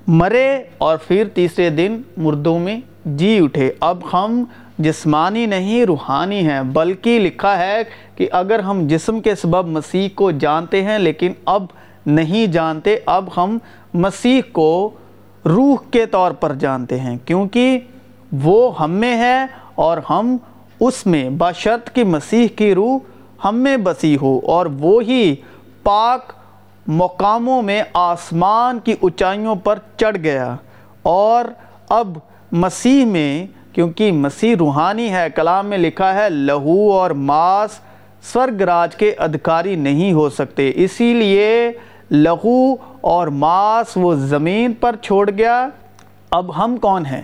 [0.08, 4.44] مرے اور پھر تیسرے دن مردوں میں جی اٹھے۔ اب ہم
[4.78, 7.82] جسمانی نہیں، روحانی ہیں، بلکہ لکھا ہے
[8.16, 11.66] کہ اگر ہم جسم کے سبب مسیح کو جانتے ہیں لیکن اب
[12.06, 13.58] نہیں جانتے، اب ہم
[13.94, 14.90] مسیح کو
[15.46, 17.80] روح کے طور پر جانتے ہیں، کیونکہ
[18.44, 20.38] وہ ہم میں ہے اور ہم
[20.80, 22.98] اس میں۔ بشرط کی مسیح کی روح
[23.46, 25.36] ہم میں بسی ہو اور وہی
[25.84, 26.34] پاک
[26.88, 30.56] مقاموں میں آسمان کی اونچائیوں پر چڑھ گیا۔
[31.02, 31.46] اور
[31.90, 32.18] اب
[32.52, 37.80] مسیح میں، کیونکہ مسیح روحانی ہے، کلام میں لکھا ہے، لہو اور ماس
[38.34, 41.72] سورگ راج کے ادھکاری نہیں ہو سکتے۔ اسی لیے
[42.12, 45.68] لہو اور ماس وہ زمین پر چھوڑ گیا۔
[46.32, 47.22] اب ہم کون ہیں؟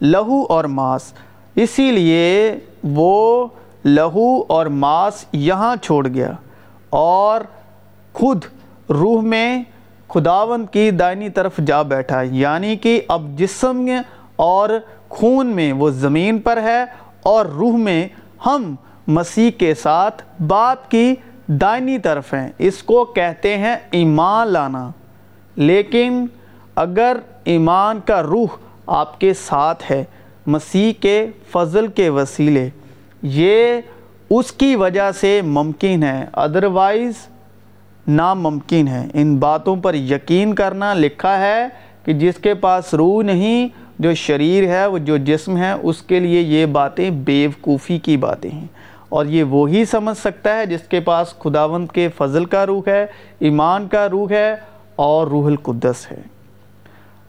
[0.00, 1.12] لہو اور ماس۔
[1.54, 3.46] اسی لیے وہ
[3.84, 6.32] لہو اور ماس یہاں چھوڑ گیا
[6.90, 7.40] اور
[8.12, 8.44] خود
[8.90, 9.62] روح میں
[10.08, 13.86] خداوند کی دائنی طرف جا بیٹھا۔ یعنی کہ اب جسم
[14.36, 14.68] اور
[15.08, 16.84] خون میں وہ زمین پر ہے
[17.22, 18.08] اور روح میں
[18.46, 18.74] ہم
[19.06, 21.14] مسیح کے ساتھ باپ کی
[21.52, 24.90] دائنی طرف ہیں۔ اس کو کہتے ہیں ایمان لانا۔
[25.56, 26.26] لیکن
[26.74, 28.46] اگر ایمان کا روح
[28.86, 30.04] آپ کے ساتھ ہے،
[30.46, 32.68] مسیح کے فضل کے وسیلے،
[33.22, 33.80] یہ
[34.30, 37.12] اس کی وجہ سے ممکن ہے۔ ادروائز
[38.08, 41.66] ناممکن ہے۔ ان باتوں پر یقین کرنا لکھا ہے
[42.04, 46.20] کہ جس کے پاس روح نہیں، جو شریر ہے، وہ جو جسم ہے، اس کے
[46.20, 48.66] لیے یہ باتیں بیوقوفی کی باتیں ہیں۔
[49.10, 53.06] اور یہ وہی سمجھ سکتا ہے جس کے پاس خداوند کے فضل کا روح ہے،
[53.38, 54.56] ایمان کا روح ہے
[54.96, 56.20] اور روح القدس ہے۔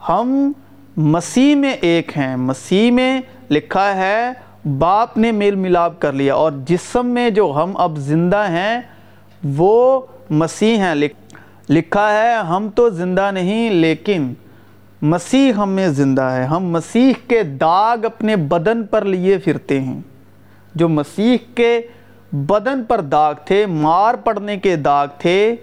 [0.09, 0.51] ہم
[0.97, 4.29] مسیح میں ایک ہیں۔ مسیح میں لکھا ہے،
[4.77, 8.81] باپ نے میل ملاب کر لیا اور جسم میں جو ہم اب زندہ ہیں،
[9.43, 10.95] وہ مسیح ہیں۔
[11.69, 14.33] لکھا ہے، ہم تو زندہ نہیں، لیکن
[15.01, 20.01] مسیح ہم میں زندہ ہے۔ ہم مسیح کے داغ اپنے بدن پر لیے پھرتے ہیں۔
[20.75, 21.81] جو مسیح کے
[22.31, 25.55] بدن پر داغ تھے، مار پڑنے کے داغ تھے،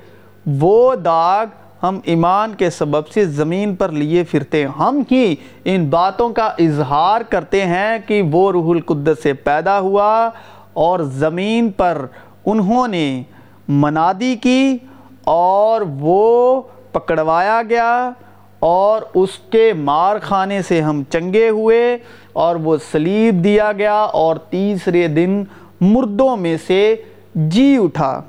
[0.47, 1.47] وہ داغ
[1.83, 7.21] ہم ایمان کے سبب سے زمین پر لیے پھرتے۔ ہم ہی ان باتوں کا اظہار
[7.21, 10.31] کرتے ہیں کہ وہ روح القدس سے پیدا ہوا
[10.73, 12.07] اور زمین پر
[12.47, 13.23] انہوں نے
[13.69, 14.79] منادی کی
[15.25, 18.11] اور وہ پکڑوایا گیا۔
[18.59, 21.99] اور اس کے مار خانے سے ہم چنگے ہوئے
[22.33, 25.45] اور وہ سلیب دیا گیا اور تیسرے دن
[25.81, 26.97] مردوں میں سے
[27.35, 28.23] جی اٹھا۔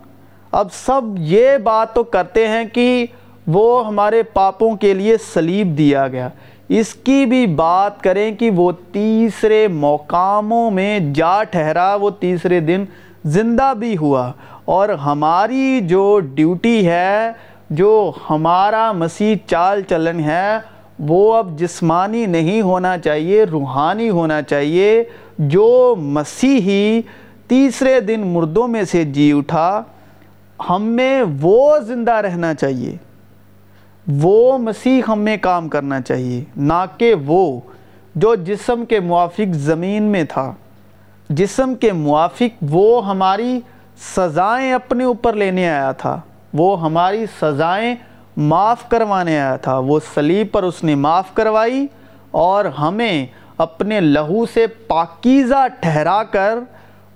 [0.52, 3.06] اب سب یہ بات تو کرتے ہیں کہ
[3.48, 6.30] وہ ہمارے پاپوں کے لیے سلیب دیا گیا۔
[6.70, 12.86] اس کی بھی بات کریں کہ وہ تیسرے مقاموں میں جا ٹھہرا، وہ تیسرے دن
[13.26, 14.32] زندہ بھی ہوا۔
[14.66, 17.32] اور ہماری جو ڈیوٹی ہے
[17.70, 20.58] جو ہمارا مسیح چال چلن ہے،
[21.00, 25.04] وہ اب جسمانی نہیں ہونا چاہیے، روحانی ہونا چاہیے۔
[25.38, 27.02] جو مسیحی
[27.48, 29.84] تیسرے دن مردوں میں سے جی اٹھا،
[30.70, 32.98] ہم میں وہ زندہ رہنا چاہیے۔
[34.22, 37.60] وہ مسیح ہم میں کام کرنا چاہیے، نہ کہ وہ
[38.16, 40.54] جو جسم کے موافق زمین میں تھا۔
[41.30, 43.60] جسم کے موافق وہ ہماری
[44.16, 46.22] سزائیں اپنے اوپر لینے آیا تھا۔
[46.54, 47.96] وہ ہماری سزائیں
[48.38, 51.88] معاف کروانے آیا تھا۔ وہ سلیب پر اس نے معاف کروائی
[52.32, 53.26] اور ہمیں
[53.58, 56.60] اپنے لہو سے پاکیزہ ٹھہرا کر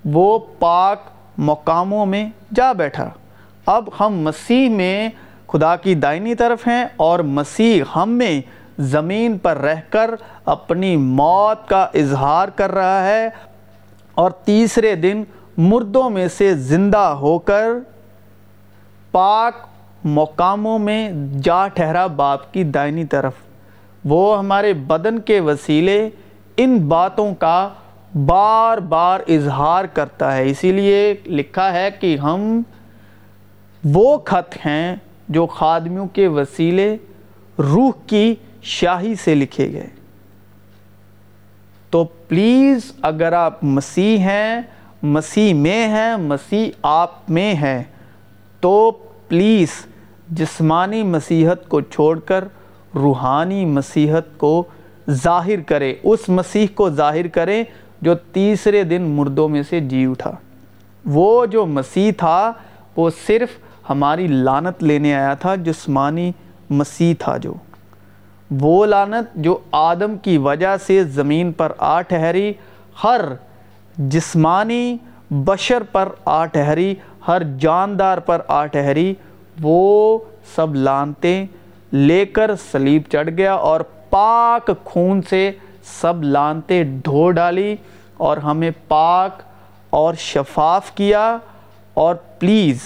[0.04, 0.98] وہ پاک
[1.38, 3.10] مقاموں میں جا بیٹھا۔
[3.66, 5.08] اب ہم مسیح میں
[5.46, 8.40] خدا کی دائنی طرف ہیں اور مسیح ہم میں
[8.78, 10.10] زمین پر رہ کر
[10.44, 13.28] اپنی موت کا اظہار کر رہا ہے
[14.14, 15.24] اور تیسرے دن
[15.56, 17.68] مردوں میں سے زندہ ہو کر
[19.14, 19.66] پاک
[20.04, 21.10] مقاموں میں
[21.42, 23.32] جا ٹھہرا باپ کی دائنی طرف۔
[24.04, 26.10] وہ ہمارے بدن کے وسیلے
[26.56, 27.68] ان باتوں کا
[28.26, 32.62] بار بار اظہار کرتا ہے۔ اسی لیے لکھا ہے کہ ہم
[33.84, 34.96] وہ خط ہیں
[35.28, 36.96] جو خادمیوں کے وسیلے
[37.58, 39.88] روح کی شاہی سے لکھے گئے۔
[41.90, 44.60] تو پلیز اگر آپ مسیح ہیں،
[45.02, 47.82] مسیح میں ہیں، مسیح آپ میں ہیں،
[48.60, 48.90] تو
[49.34, 49.68] پلیز
[50.28, 52.44] جسمانی مسیحت کو چھوڑ کر
[52.94, 54.64] روحانی مسیحت کو
[55.10, 57.64] ظاہر کرے، اس مسیح کو ظاہر کریں
[58.02, 60.32] جو تیسرے دن مردوں میں سے جی اٹھا۔
[61.04, 62.52] وہ جو مسیح تھا،
[62.96, 63.48] وہ صرف
[63.90, 66.32] ہماری لانت لینے آیا تھا، جسمانی
[66.70, 67.54] مسیح تھا جو۔
[68.50, 72.52] وہ لانت جو آدم کی وجہ سے زمین پر آ ٹھہری،
[73.04, 73.20] ہر
[73.98, 74.96] جسمانی
[75.30, 76.94] بشر پر آ ٹھہری
[77.28, 79.14] ہر جاندار پر آ ٹھہری،
[79.62, 80.18] وہ
[80.54, 81.46] سب لانتیں
[81.92, 85.50] لے کر سلیب چڑھ گیا اور پاک خون سے
[86.00, 87.76] سب لانتیں ڈھو ڈالی
[88.16, 89.42] اور ہمیں پاک
[89.90, 91.38] اور شفاف کیا
[91.94, 92.78] اور پلیز،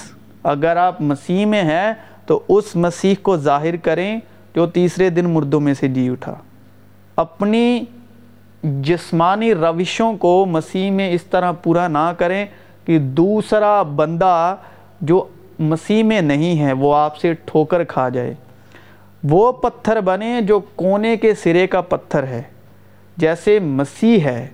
[0.42, 1.92] اگر آپ مسیح میں ہیں
[2.26, 4.18] تو اس مسیح کو ظاہر کریں
[4.54, 6.34] جو تیسرے دن مردوں میں سے جی اٹھا۔
[7.16, 7.80] اپنی
[8.62, 12.46] جسمانی روشوں کو مسیح میں اس طرح پورا نہ کریں۔
[12.88, 14.56] کہ دوسرا بندہ
[15.00, 15.24] جو
[15.58, 18.34] مسیح میں نہیں ہے، وہ آپ سے ٹھوکر کھا جائے۔
[19.24, 22.42] وہ پتھر بنے جو کونے کے سرے کا پتھر ہے،
[23.16, 24.48] جیسے مسیح ہے۔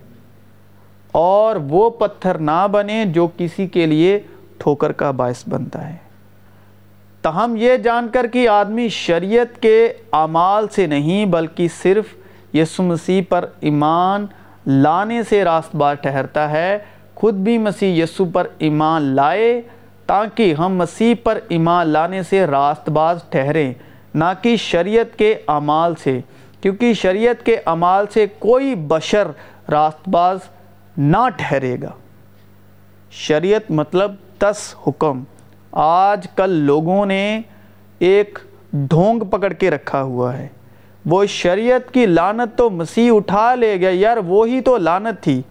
[1.13, 4.21] اور وہ پتھر نہ بنے جو کسی کے لیے
[4.59, 5.97] ٹھوکر کا باعث بنتا ہے۔
[7.23, 12.05] تاہم یہ جان کر کہ آدمی شریعت کے اعمال سے نہیں، بلکہ صرف
[12.55, 14.27] یسو مسیح پر ایمان
[14.67, 16.79] لانے سے راست باز ٹھہرتا ہے۔
[17.15, 19.63] خود بھی مسیح یسو پر ایمان لائے
[20.07, 23.73] تاکہ ہم مسیح پر ایمان لانے سے راست باز ٹھہریں،
[24.15, 26.21] نہ کہ شریعت کے اعمال سے،
[26.61, 29.29] کیونکہ شریعت کے اعمال سے کوئی بشر
[29.71, 30.39] راست باز
[30.99, 31.91] نہ ٹھہرے گا۔
[33.11, 35.25] شریعت مطلب تس حکم۔
[35.73, 37.41] آج کل لوگوں نے
[37.99, 38.39] ایک
[38.73, 40.49] ڈھونگ پکڑ کے رکھا ہوا ہے۔
[41.07, 45.43] وہ شریعت کی لانت تو مسیح اٹھا لے گیا یار وہی تو لانت تھی۔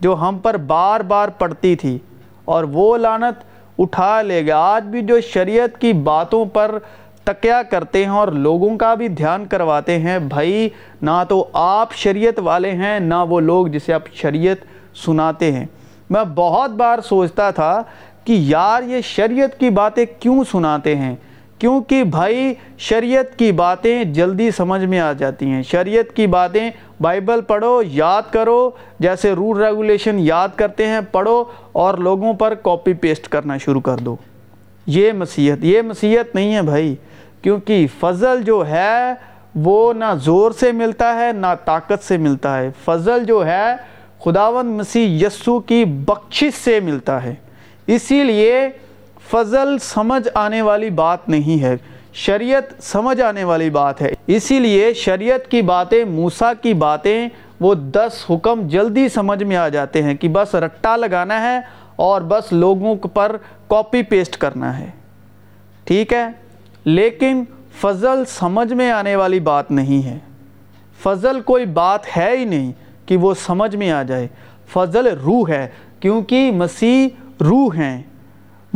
[0.00, 1.98] جو ہم پر بار بار پڑتی تھی
[2.44, 3.44] اور وہ لانت
[3.78, 6.78] اٹھا لے گیا آج بھی جو شریعت کی باتوں پر
[7.24, 10.68] تکیہ کرتے ہیں اور لوگوں کا بھی دھیان کرواتے ہیں، بھائی،
[11.02, 14.56] نہ تو آپ شریعت والے ہیں، نہ وہ لوگ جسے آپ شریعت
[14.96, 15.66] سناتے ہیں۔
[16.10, 17.82] میں بہت بار سوچتا تھا
[18.24, 21.16] کہ یار، یہ شریعت کی باتیں کیوں سناتے ہیں؟
[21.58, 27.40] کیونکہ بھائی شریعت کی باتیں جلدی سمجھ میں آ جاتی ہیں۔ شریعت کی باتیں بائبل
[27.40, 33.28] پڑھو، یاد کرو، جیسے رول ریگولیشن یاد کرتے ہیں، پڑھو اور لوگوں پر کاپی پیسٹ
[33.28, 34.16] کرنا شروع کر دو۔
[34.86, 36.94] یہ مسیحت یہ مسیحت نہیں ہے بھائی۔
[37.42, 39.14] کیونکہ فضل جو ہے،
[39.54, 43.66] وہ نہ زور سے ملتا ہے، نہ طاقت سے ملتا ہے۔ فضل جو ہے
[44.24, 47.34] خداون مسیح یسو کی بخشش سے ملتا ہے۔
[47.86, 48.68] اسی لیے
[49.30, 51.76] فضل سمجھ آنے والی بات نہیں ہے،
[52.12, 57.28] شریعت سمجھ آنے والی بات ہے۔ اسی لیے شریعت کی باتیں، موسیٰ کی باتیں،
[57.60, 61.60] وہ دس حکم جلدی سمجھ میں آ جاتے ہیں کہ بس رٹا لگانا ہے
[61.96, 63.36] اور بس لوگوں پر
[63.68, 64.90] کاپی پیسٹ کرنا ہے۔
[65.84, 66.28] ٹھیک ہے؟
[66.84, 67.44] لیکن
[67.80, 70.18] فضل سمجھ میں آنے والی بات نہیں ہے۔
[71.02, 72.72] فضل کوئی بات ہے ہی نہیں
[73.06, 74.28] کہ وہ سمجھ میں آ جائے۔
[74.72, 75.68] فضل روح ہے،
[76.00, 77.08] کیونکہ مسیح
[77.40, 78.02] روح ہیں۔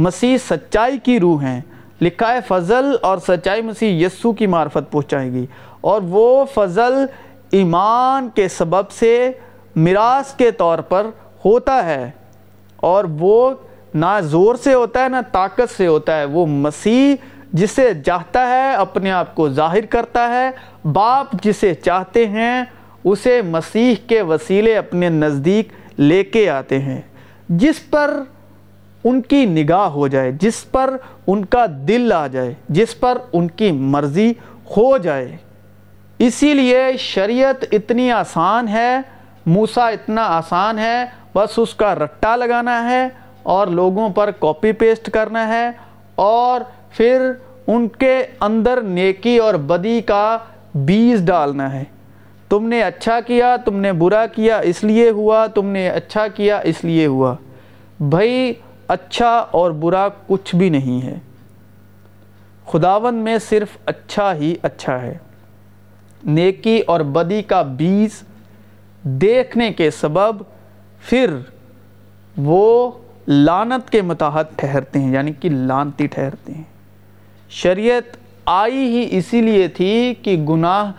[0.02, 1.60] مسیح سچائی کی روح ہیں۔
[2.00, 5.46] لکھا ہے، فضل اور سچائی مسیح یسو کی معرفت پہنچائے گی۔
[5.80, 7.06] اور وہ فضل
[7.50, 9.30] ایمان کے سبب سے
[9.76, 11.06] میراث کے طور پر
[11.44, 12.10] ہوتا ہے۔
[12.76, 13.50] اور وہ
[13.94, 18.74] نہ زور سے ہوتا ہے، نہ طاقت سے ہوتا ہے۔ وہ مسیح جسے چاہتا ہے،
[18.74, 20.50] اپنے آپ کو ظاہر کرتا ہے۔
[20.92, 22.64] باپ جسے چاہتے ہیں،
[23.04, 25.68] اسے مسیح کے وسیلے اپنے نزدیک
[26.00, 27.00] لے کے آتے ہیں۔
[27.48, 28.22] جس پر
[29.04, 30.96] ان کی نگاہ ہو جائے، جس پر
[31.26, 34.30] ان کا دل آ جائے، جس پر ان کی مرضی
[34.76, 35.36] ہو جائے۔
[36.18, 38.98] اسی لیے شریعت اتنی آسان ہے
[39.46, 43.08] موسا اتنا آسان ہے، بس اس کا رٹا لگانا ہے
[43.42, 45.70] اور لوگوں پر کاپی پیسٹ کرنا ہے
[46.14, 47.32] اور پھر
[47.66, 50.38] ان کے اندر نیکی اور بدی کا
[50.74, 51.84] بیج ڈالنا ہے۔
[52.48, 56.58] تم نے اچھا کیا، تم نے برا کیا، اس لیے ہوا، تم نے اچھا کیا،
[56.58, 57.34] اس لیے ہوا۔
[58.00, 58.52] بھائی
[58.92, 61.14] اچھا اور برا کچھ بھی نہیں ہے۔
[62.66, 65.18] خداون میں صرف اچھا ہی اچھا ہے۔
[66.24, 68.22] نیکی اور بدی کا بیج
[69.02, 70.36] دیکھنے کے سبب
[71.00, 71.36] پھر
[72.36, 72.92] وہ
[73.28, 76.62] لانت کے متحد ٹھہرتے ہیں یعنی کہ لانتی ٹھہرتے ہیں۔
[77.50, 78.16] شریعت
[78.46, 80.92] آئی ہی اسی لیے تھی کہ گناہ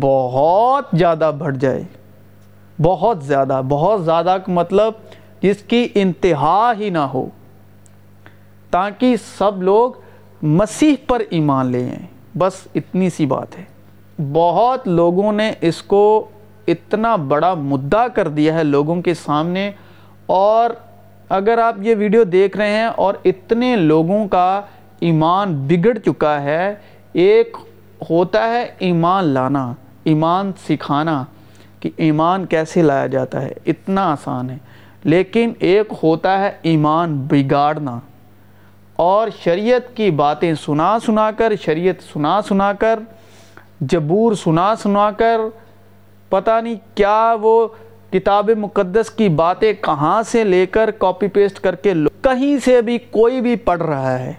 [0.00, 1.84] بہت زیادہ بڑھ جائے۔
[2.82, 4.92] بہت زیادہ بہت زیادہ مطلب
[5.42, 7.28] جس کی انتہا ہی نہ ہو،
[8.70, 9.92] تاکہ سب لوگ
[10.42, 13.64] مسیح پر ایمان لے آئیں۔ بس اتنی سی بات ہے۔
[14.32, 16.28] بہت لوگوں نے اس کو
[16.66, 19.70] اتنا بڑا مدعا کر دیا ہے لوگوں کے سامنے۔
[20.26, 20.70] اور
[21.28, 24.60] اگر آپ یہ ویڈیو دیکھ رہے ہیں اور اتنے لوگوں کا
[25.00, 26.74] ایمان بگڑ چکا ہے،
[27.12, 27.56] ایک
[28.10, 29.74] ہوتا ہے ایمان لانا،
[30.04, 31.24] ایمان سکھانا
[31.80, 34.58] کہ ایمان کیسے لایا جاتا ہے۔ اتنا آسان ہے۔
[35.04, 38.00] لیکن ایک ہوتا ہے ایمان بگاڑنا۔
[38.96, 42.98] اور شریعت کی باتیں سنا سنا کر، شریعت سنا سنا کر،
[43.80, 45.40] جبور سنا سنا کر،
[46.28, 47.68] پتہ نہیں کیا وہ
[48.12, 52.98] کتاب مقدس کی باتیں کہاں سے لے کر کاپی پیسٹ کر کے کہیں سے بھی
[52.98, 54.32] کوئی بھی پڑھ رہا ہے۔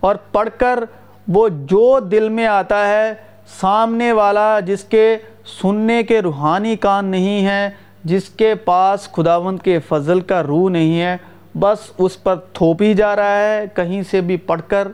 [0.00, 0.84] اور پڑھ کر
[1.28, 3.14] وہ جو دل میں آتا ہے،
[3.60, 5.16] سامنے والا جس کے
[5.62, 7.70] سننے کے روحانی کان نہیں ہیں
[8.04, 11.16] جس کے پاس خداوند کے فضل کا روح نہیں ہے،
[11.54, 14.88] بس اس پر تھوپی جا رہا ہے کہیں سے بھی پڑھ کر،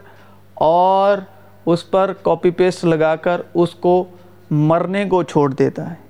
[0.54, 1.18] اور
[1.66, 4.04] اس پر کاپی پیسٹ لگا کر اس کو
[4.50, 6.04] مرنے کو چھوڑ دیتا ہے۔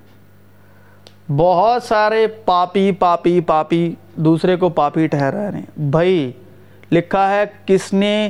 [1.37, 6.31] بہت سارے پاپی پاپی پاپی دوسرے کو پاپی ٹھہرا رہے ہیں۔ بھائی،
[6.91, 8.29] لکھا ہے کس نے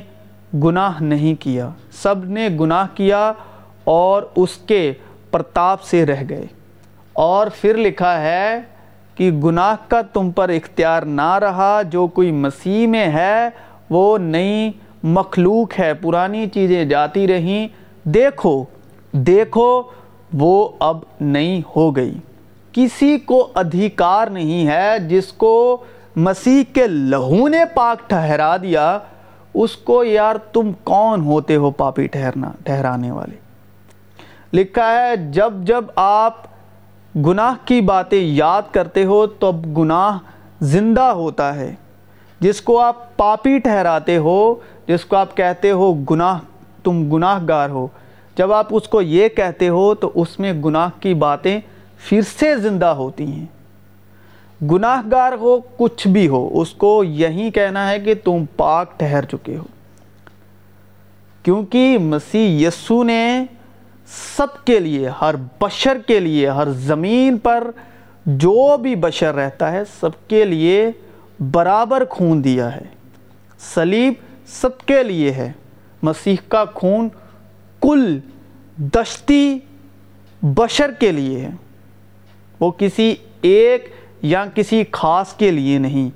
[0.63, 3.31] گناہ نہیں کیا؟ سب نے گناہ کیا
[3.83, 4.93] اور اس کے
[5.31, 6.45] پرتاپ سے رہ گئے۔
[7.17, 8.59] اور پھر لکھا ہے
[9.15, 13.49] کہ گناہ کا تم پر اختیار نہ رہا، جو کوئی مسیح میں ہے،
[13.89, 14.71] وہ نئی
[15.03, 17.67] مخلوق ہے، پرانی چیزیں جاتی رہیں۔
[18.03, 18.63] دیکھو
[19.11, 19.83] دیکھو،
[20.33, 22.17] وہ اب نئی ہو گئی۔
[22.71, 25.83] کسی کو ادھیکار نہیں ہے، جس کو
[26.15, 28.99] مسیح کے لہو نے پاک ٹھہرا دیا،
[29.53, 33.35] اس کو یار تم کون ہوتے ہو پاپی ٹھہرنا، ٹھہرانے والے؟
[34.53, 36.56] لکھا ہے، جب جب آپ
[37.25, 40.17] گناہ کی باتیں یاد کرتے ہو تو اب گناہ
[40.61, 41.75] زندہ ہوتا ہے۔
[42.39, 44.55] جس کو آپ پاپی ٹھہراتے ہو،
[44.87, 46.39] جس کو آپ کہتے ہو گناہ،
[46.83, 47.87] تم گناہ گار ہو۔
[48.35, 51.59] جب آپ اس کو یہ کہتے ہو تو اس میں گناہ کی باتیں
[51.99, 53.45] پھر سے زندہ ہوتی ہیں۔
[54.65, 59.25] گناہ گار ہو کچھ بھی ہو، اس کو یہی کہنا ہے کہ تم پاک ٹھہر
[59.25, 59.63] چکے ہو۔
[61.43, 63.45] کیونکہ مسیح یسو نے
[64.37, 67.71] سب کے لیے، ہر بشر کے لیے، ہر زمین پر
[68.25, 70.91] جو بھی بشر رہتا ہے، سب کے لیے
[71.51, 72.81] برابر خون دیا ہے۔
[73.59, 74.13] سلیب
[74.45, 75.51] سب کے لیے ہے۔
[76.01, 77.09] مسیح کا خون
[77.81, 78.19] کل
[78.77, 79.59] دشتی
[80.41, 81.49] بشر کے لیے ہے۔
[82.59, 83.91] وہ کسی ایک
[84.21, 86.09] یا کسی خاص کے لیے نہیں،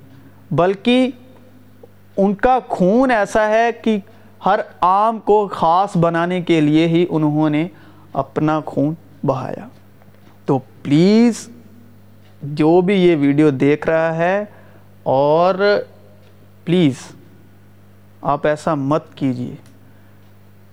[0.53, 1.09] بلکہ
[2.17, 3.97] ان کا خون ایسا ہے کہ
[4.45, 7.67] ہر عام کو خاص بنانے کے لیے ہی انہوں نے
[8.13, 8.93] اپنا خون
[9.23, 9.67] بہایا۔
[10.45, 11.49] تو پلیز
[12.41, 14.45] جو بھی یہ ویڈیو دیکھ رہا ہے
[15.03, 15.79] اور
[16.65, 16.93] پلیز
[18.21, 19.55] آپ ایسا مت کیجیے۔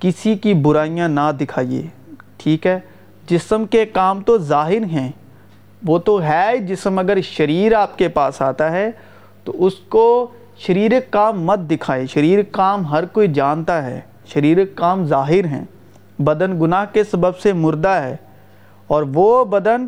[0.01, 1.87] کسی کی برائیاں نہ دکھائیے،
[2.37, 2.81] ٹھیک ہے؟
[3.27, 5.13] جسم کے کام تو ظاہر ہیں،
[5.87, 8.91] وہ تو ہے جسم۔ اگر شریر آپ کے پاس آتا ہے
[9.45, 15.05] تو اس کو شریر کام مت دکھائے شریر کام ہر کوئی جانتا ہے، شریر کام
[15.05, 15.65] ظاہر ہیں۔
[16.19, 18.17] بدن گناہ کے سبب سے مردہ ہے
[18.87, 19.87] اور وہ بدن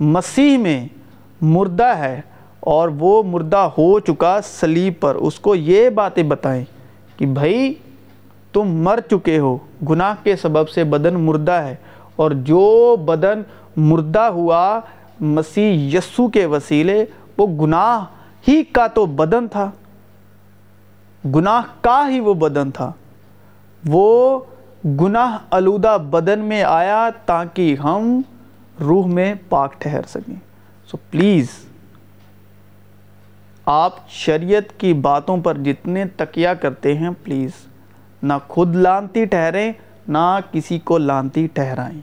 [0.00, 0.88] مسیح میں
[1.40, 2.20] مردہ ہے
[2.60, 6.64] اور وہ مردہ ہو چکا سلیب پر۔ اس کو یہ باتیں بتائیں
[7.16, 7.74] کہ بھائی،
[8.52, 9.58] تم مر چکے ہو،
[9.90, 11.74] گناہ کے سبب سے بدن مردہ ہے
[12.16, 13.42] اور جو بدن
[13.76, 14.80] مردہ ہوا
[15.20, 17.04] مسیح یسو کے وسیلے،
[17.38, 18.04] وہ گناہ
[18.48, 19.70] ہی کا تو بدن تھا۔
[21.34, 22.92] گناہ کا ہی وہ بدن تھا۔
[23.88, 24.40] وہ
[24.86, 28.20] گناہ علودہ بدن میں آیا تاکہ ہم
[28.80, 30.34] روح میں پاک ٹھہر سکیں۔
[30.90, 31.46] سو پلیز
[33.66, 37.50] آپ شریعت کی باتوں پر جتنے تقیہ کرتے ہیں پلیز
[38.22, 39.72] نہ خود لانتی ٹھہریں،
[40.08, 42.00] نہ کسی کو لانتی ٹھہرائیں۔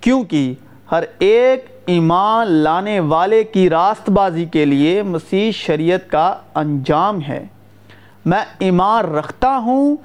[0.00, 0.54] کیونکہ
[0.92, 7.46] ہر ایک ایمان لانے والے کی راست بازی کے لیے مسیح شریعت کا انجام ہے۔
[8.24, 9.96] میں ایمان رکھتا ہوں،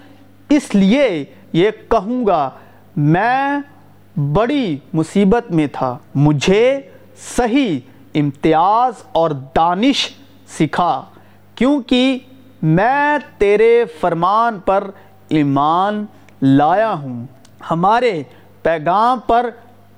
[0.50, 2.50] اس لیے یہ کہوں گا،
[2.96, 3.60] میں
[4.34, 6.82] بڑی مصیبت میں تھا، مجھے
[7.38, 7.80] صحیح
[8.14, 10.08] امتیاز اور دانش
[10.60, 11.04] سکھا،
[11.56, 12.20] کیونکہ
[12.62, 14.90] میں تیرے فرمان پر
[15.30, 16.06] ایمان
[16.42, 17.26] لایا ہوں۔
[17.72, 18.24] ہمارے
[18.64, 19.50] پیغام پر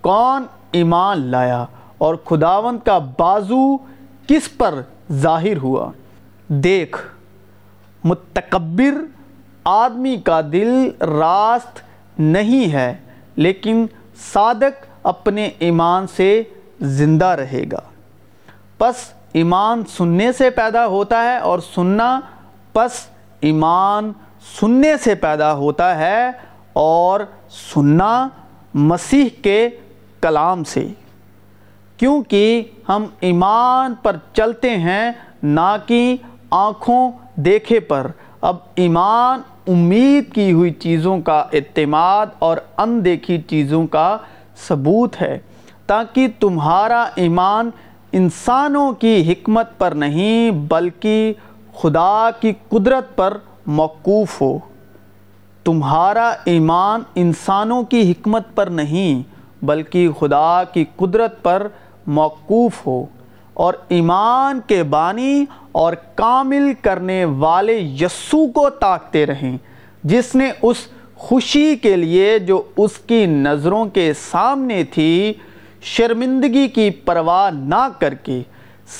[0.02, 1.66] کون ایمان لایا
[1.98, 3.78] اور خداوند کا بازو
[4.28, 4.82] کس پر
[5.12, 5.92] ظاہر ہوا؟
[6.48, 6.98] دیکھ،
[8.04, 9.02] متکبر
[9.64, 11.80] آدمی کا دل راست
[12.20, 12.98] نہیں ہے،
[13.36, 13.86] لیکن
[14.34, 16.44] صادق اپنے ایمان سے
[16.82, 17.82] زندہ رہے گا۔
[18.78, 18.96] پس
[19.34, 22.20] ایمان سننے سے پیدا ہوتا ہے اور سننا
[22.74, 22.92] پس
[23.42, 24.12] ایمان
[24.60, 26.32] سننے سے پیدا ہوتا ہے
[26.74, 28.28] اور سننا
[28.74, 29.70] مسیح کے
[30.22, 30.88] کلام سے۔
[31.98, 35.12] کیونکہ ہم ایمان پر چلتے ہیں،
[35.44, 36.18] نہ کہ
[36.52, 38.08] آنکھوں دیکھے پر۔
[38.42, 44.18] اب ایمان امید کی ہوئی چیزوں کا اعتماد اور اندیکھی چیزوں کا
[44.58, 45.40] ثبوت ہے،
[45.86, 47.70] تاکہ تمہارا ایمان
[48.12, 51.34] انسانوں کی حکمت پر نہیں، بلکہ
[51.82, 53.38] خدا کی قدرت پر
[53.68, 54.60] موقوف ہو۔
[55.64, 59.24] تمہارا ایمان انسانوں کی حکمت پر نہیں،
[59.66, 61.68] بلکہ خدا کی قدرت پر
[62.08, 63.06] موقوف ہو۔
[63.54, 69.58] اور ایمان کے بانی اور کامل کرنے والے یسو کو تاکتے رہیں،
[70.04, 70.78] جس نے اس
[71.16, 75.34] خوشی کے لیے جو اس کی نظروں کے سامنے تھی،
[75.82, 78.42] شرمندگی کی پرواہ نہ کر کے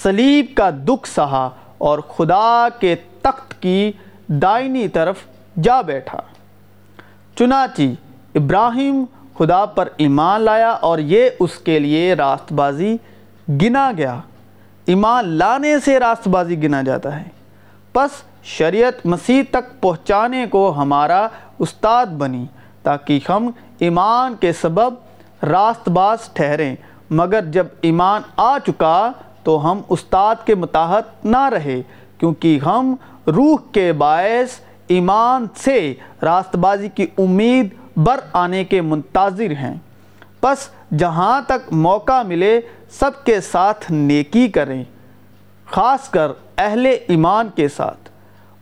[0.04, 3.92] سلیب کا دکھ سہا اور خدا کے تخت کی
[4.28, 5.18] دائنی طرف
[5.64, 6.22] جا بیٹھا۔
[7.38, 7.82] چنانچہ
[8.36, 9.06] ابراہیم
[9.38, 12.98] خدا پر ایمان لایا اور یہ اس کے لیے راست بازی
[13.50, 14.20] گنا گیا۔
[14.86, 17.30] ایمان لانے سے راست بازی گنا جاتا ہے۔
[17.94, 18.10] پس
[18.44, 21.28] شریعت مسیح تک پہنچانے کو ہمارا
[21.60, 22.46] استاد بنی
[22.84, 24.94] تاکہ ہم ایمان کے سبب
[25.44, 26.76] راست باز ٹھہریں۔
[27.10, 29.12] مگر جب ایمان آ چکا
[29.44, 31.82] تو ہم استاد کے متحد نہ رہے،
[32.18, 32.96] کیونکہ ہم
[33.28, 39.76] روح کے باعث ایمان سے راست بازی کی امید بر آنے کے منتظر ہیں۔
[40.42, 44.84] پس جہاں تک موقع ملے، سب کے ساتھ نیکی کریں،
[45.66, 48.10] خاص کر اہل ایمان کے ساتھ۔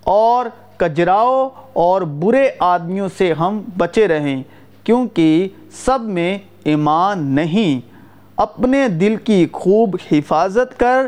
[0.04, 0.46] اور
[0.78, 4.44] کجراؤ اور برے آدمیوں سے ہم بچے رہیں،
[4.84, 7.88] کیونکہ سب میں ایمان نہیں۔
[8.36, 11.08] اپنے دل کی خوب حفاظت کر،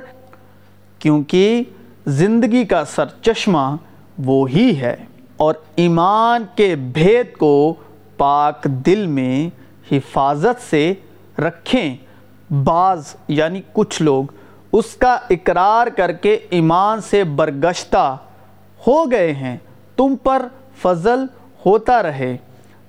[0.99, 1.63] کیونکہ
[2.07, 3.76] زندگی کا سرچشمہ
[4.26, 4.95] وہی ہے۔
[5.38, 7.74] اور ایمان کے بھید کو
[8.17, 9.49] پاک دل میں
[9.93, 10.93] حفاظت سے
[11.39, 11.97] رکھیں۔
[12.53, 14.23] بعض یعنی کچھ لوگ
[14.73, 18.17] اس کا اقرار کر کے ایمان سے برگشتہ
[18.88, 19.57] ہو گئے ہیں،
[19.95, 20.47] تم پر
[20.82, 21.25] فضل
[21.65, 22.38] ہوتا رہے،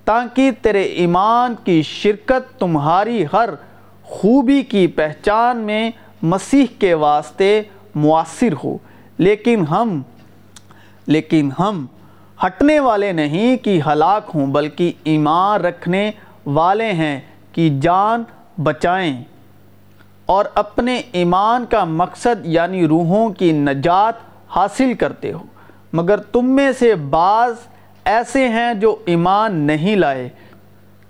[0.05, 3.49] تاکہ تیرے ایمان کی شرکت تمہاری ہر
[4.03, 5.91] خوبی کی پہچان میں
[6.23, 7.63] مسیح کے واسطے
[7.95, 8.77] مؤثر ہو۔
[9.19, 10.03] لیکن ہم
[11.07, 11.87] لیکن ہم
[12.47, 16.11] ہٹنے والے نہیں کہ ہلاک ہوں، بلکہ ایمان رکھنے
[16.47, 17.21] والے ہیں۔
[17.53, 18.23] کہ جان
[18.63, 19.25] بچائیں
[20.27, 24.15] اور اپنے ایمان کا مقصد یعنی روحوں کی نجات
[24.49, 25.43] حاصل کرتے ہو۔
[25.93, 27.55] مگر تم میں سے بعض
[28.05, 30.29] ایسے ہیں جو ایمان نہیں لائے،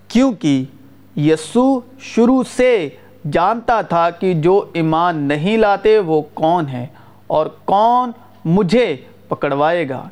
[0.07, 0.63] کیونکہ
[1.15, 2.89] یسو شروع سے
[3.31, 6.87] جانتا تھا کہ جو ایمان نہیں لاتے وہ کون ہے
[7.27, 8.11] اور کون
[8.45, 8.95] مجھے
[9.27, 10.09] پکڑوائے گا۔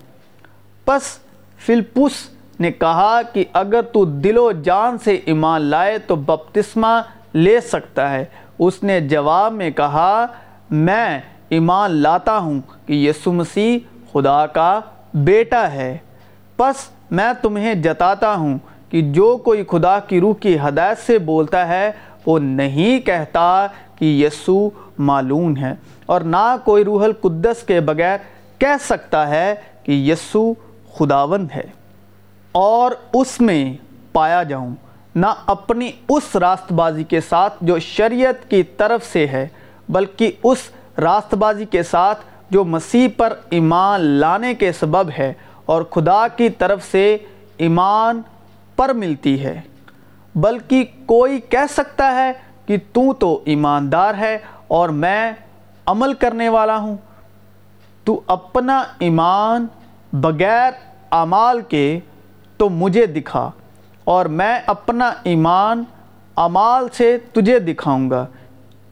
[0.86, 1.02] پس
[1.66, 2.30] فلپس
[2.62, 7.01] نے کہا کہ اگر تو دل و جان سے ایمان لائے تو بپتسمہ
[7.34, 8.26] لے سکتا ہے۔
[8.59, 10.26] اس نے جواب میں کہا،
[10.70, 13.80] میں ایمان لاتا ہوں کہ یسو مسیح
[14.12, 14.80] خدا کا
[15.14, 15.97] بیٹا ہے۔
[16.57, 18.57] پس میں تمہیں جتاتا ہوں
[18.89, 21.91] کہ جو کوئی خدا کی روح کی ہدایت سے بولتا ہے،
[22.26, 28.18] وہ نہیں کہتا کہ یسو معلوم ہے۔ اور نہ کوئی روح القدس کے بغیر
[28.57, 30.53] کہہ سکتا ہے کہ یسو
[30.97, 31.81] خداون ہے۔
[32.52, 33.74] اور اس میں
[34.12, 34.76] پایا جاؤں،
[35.16, 39.47] نہ اپنی اس راست بازی کے ساتھ جو شریعت کی طرف سے ہے،
[39.89, 40.58] بلکہ اس
[40.97, 45.34] راست بازی کے ساتھ جو مسیح پر ایمان لانے کے سبب ہے
[45.66, 47.18] اور خدا کی طرف سے
[47.58, 48.22] ایمان
[48.76, 49.62] پر ملتی ہے۔
[50.36, 52.32] بلکہ کوئی کہہ سکتا ہے
[52.66, 54.38] کہ تو تو ایماندار ہے
[54.68, 55.32] اور میں
[55.86, 56.97] عمل کرنے والا ہوں۔
[58.04, 59.68] تو اپنا ایمان
[60.14, 60.72] بغیر
[61.12, 61.99] اعمال کے
[62.62, 63.49] تو مجھے دکھا
[64.03, 65.84] اور میں اپنا ایمان
[66.38, 68.26] اعمال سے تجھے دکھاؤں گا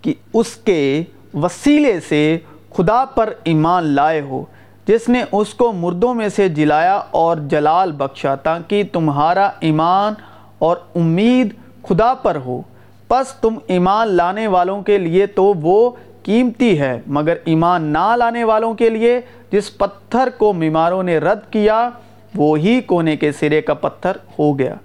[0.01, 1.03] کہ اس کے
[1.33, 2.37] وسیلے سے
[2.75, 4.43] خدا پر ایمان لائے ہو،
[4.87, 10.13] جس نے اس کو مردوں میں سے جلایا اور جلال بخشا تاکہ تمہارا ایمان
[10.59, 11.53] اور امید
[11.89, 12.61] خدا پر ہو۔
[13.07, 15.89] پس تم ایمان لانے والوں کے لیے تو وہ
[16.23, 19.19] قیمتی ہے، مگر ایمان نہ لانے والوں کے لیے
[19.51, 21.89] جس پتھر کو بیماروں نے رد کیا
[22.35, 24.75] وہی کونے کے سرے کا پتھر ہو گیا۔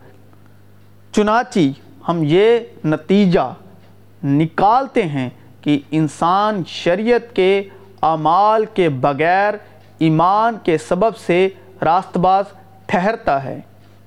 [1.13, 1.59] چنانچہ
[2.09, 3.55] ہم یہ نتیجہ
[4.25, 5.31] نکالتے ہیں
[5.61, 7.63] کہ انسان شریعت کے
[8.03, 9.55] اعمال کے بغیر
[9.99, 11.49] ایمان کے سبب سے
[11.83, 12.45] راست باز
[12.87, 13.61] ٹھہرتا ہے۔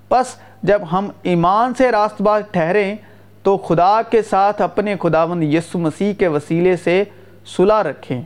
[0.08, 2.96] پس جب ہم ایمان سے راست باز ٹھہریں
[3.44, 7.04] تو خدا کے ساتھ اپنے خداوند یسو مسیح کے وسیلے سے
[7.46, 8.22] صلح رکھیں۔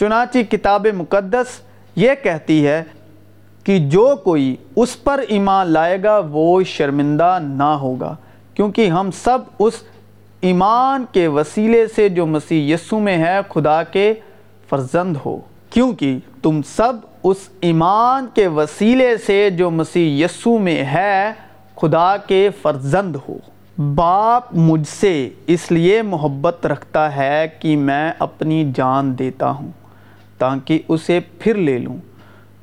[0.00, 1.46] چنانچہ کتاب مقدس
[1.96, 2.82] یہ کہتی ہے
[3.68, 8.16] کہ جو کوئی اس پر ایمان لائے گا، وہ شرمندہ نہ ہوگا۔
[8.54, 9.74] کیونکہ ہم سب اس
[10.40, 14.14] ایمان کے وسیلے سے جو مسیح یسو میں ہے، خدا کے
[14.68, 15.40] فرزند ہو۔
[15.70, 16.92] کیونکہ تم سب
[17.24, 21.32] اس ایمان کے وسیلے سے جو مسیح یسو میں ہے،
[21.76, 23.38] خدا کے فرزند ہو۔
[23.94, 29.70] باپ مجھ سے اس لیے محبت رکھتا ہے کہ میں اپنی جان دیتا ہوں،
[30.38, 31.96] تاکہ اسے پھر لے لوں۔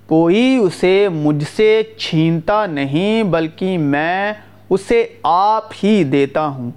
[0.08, 4.34] کوئی اسے مجھ سے چھینتا نہیں، بلکہ میں
[4.70, 6.72] اسے آپ ہی دیتا ہوں۔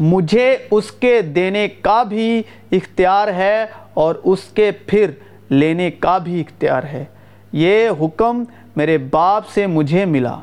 [0.00, 2.42] مجھے اس کے دینے کا بھی
[2.72, 5.10] اختیار ہے اور اس کے پھر
[5.50, 7.04] لینے کا بھی اختیار ہے۔
[7.52, 8.44] یہ حکم
[8.76, 10.38] میرے باپ سے مجھے ملا۔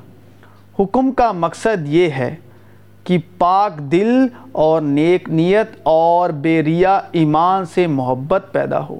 [0.79, 2.35] حکم کا مقصد یہ ہے
[3.03, 8.99] کہ پاک دل اور نیک نیت اور بے ریا ایمان سے محبت پیدا ہو۔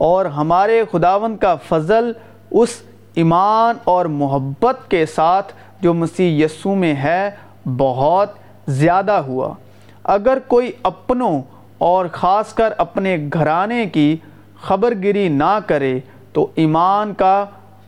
[0.00, 2.12] اور ہمارے خداون کا فضل
[2.50, 2.68] اس
[3.14, 7.30] ایمان اور محبت کے ساتھ جو مسیح یسو میں ہے
[7.76, 8.28] بہت
[8.66, 9.54] زیادہ ہوا۔
[10.04, 11.42] اگر کوئی اپنوں
[11.78, 14.16] اور خاص کر اپنے گھرانے کی
[14.62, 16.00] خبر گیری نہ کرے
[16.32, 17.44] تو ایمان کا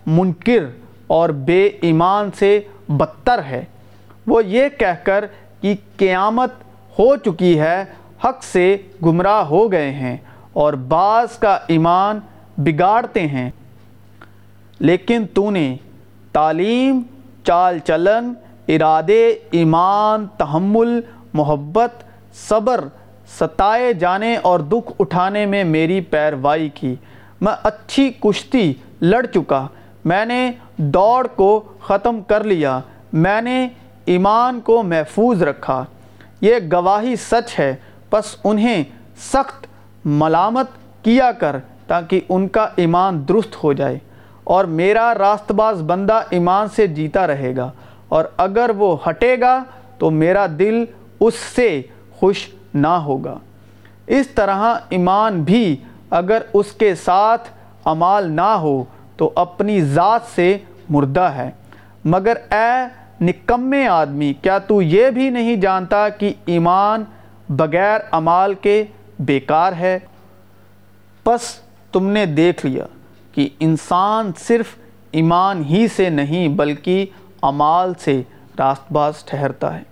[0.06, 0.66] منکر
[1.06, 3.64] اور بے ایمان سے بدتر ہے۔
[4.26, 5.24] وہ یہ کہہ کر
[5.60, 6.50] کہ قیامت
[6.98, 7.84] ہو چکی ہے،
[8.24, 10.16] حق سے گمراہ ہو گئے ہیں۔
[10.52, 12.20] اور بعض کا ایمان
[12.58, 13.50] بگاڑتے ہیں۔
[14.78, 15.76] لیکن تو نے
[16.32, 17.00] تعلیم،
[17.44, 18.32] چال چلن،
[18.68, 21.00] ارادے، ایمان، تحمل،
[21.34, 21.90] محبت،
[22.34, 22.84] صبر،
[23.40, 26.94] ستائے جانے اور دکھ اٹھانے میں میری پیروائی کی۔
[27.40, 29.66] میں اچھی کشتی لڑ چکا۔
[30.04, 32.80] میں نے دوڑ کو ختم کر لیا۔
[33.12, 33.68] میں نے
[34.04, 35.84] ایمان کو محفوظ رکھا۔
[36.40, 37.74] یہ گواہی سچ ہے۔
[38.10, 38.84] پس انہیں
[39.16, 39.66] سخت
[40.04, 40.66] ملامت
[41.02, 43.98] کیا کر تاکہ ان کا ایمان درست ہو جائے
[44.44, 47.70] اور میرا راست باز بندہ ایمان سے جیتا رہے گا
[48.08, 49.62] اور اگر وہ ہٹے گا
[49.98, 50.84] تو میرا دل
[51.20, 53.38] اس سے خوش نہ ہوگا۔
[54.06, 55.76] اس طرح ایمان بھی
[56.10, 57.48] اگر اس کے ساتھ
[57.84, 58.84] عمال نہ ہو
[59.16, 61.50] تو اپنی ذات سے مردہ ہے۔
[62.04, 62.86] مگر اے
[63.20, 67.04] نکمے آدمی، کیا تو یہ بھی نہیں جانتا کہ ایمان
[67.48, 68.84] بغیر عمال کے
[69.26, 69.98] بیکار ہے۔
[71.24, 71.40] پس
[71.92, 72.84] تم نے دیکھ لیا
[73.32, 74.66] کہ انسان صرف
[75.10, 77.06] ایمان ہی سے نہیں بلکہ
[77.42, 78.22] عمال سے
[78.58, 79.82] راست باز ٹھہرتا ہے۔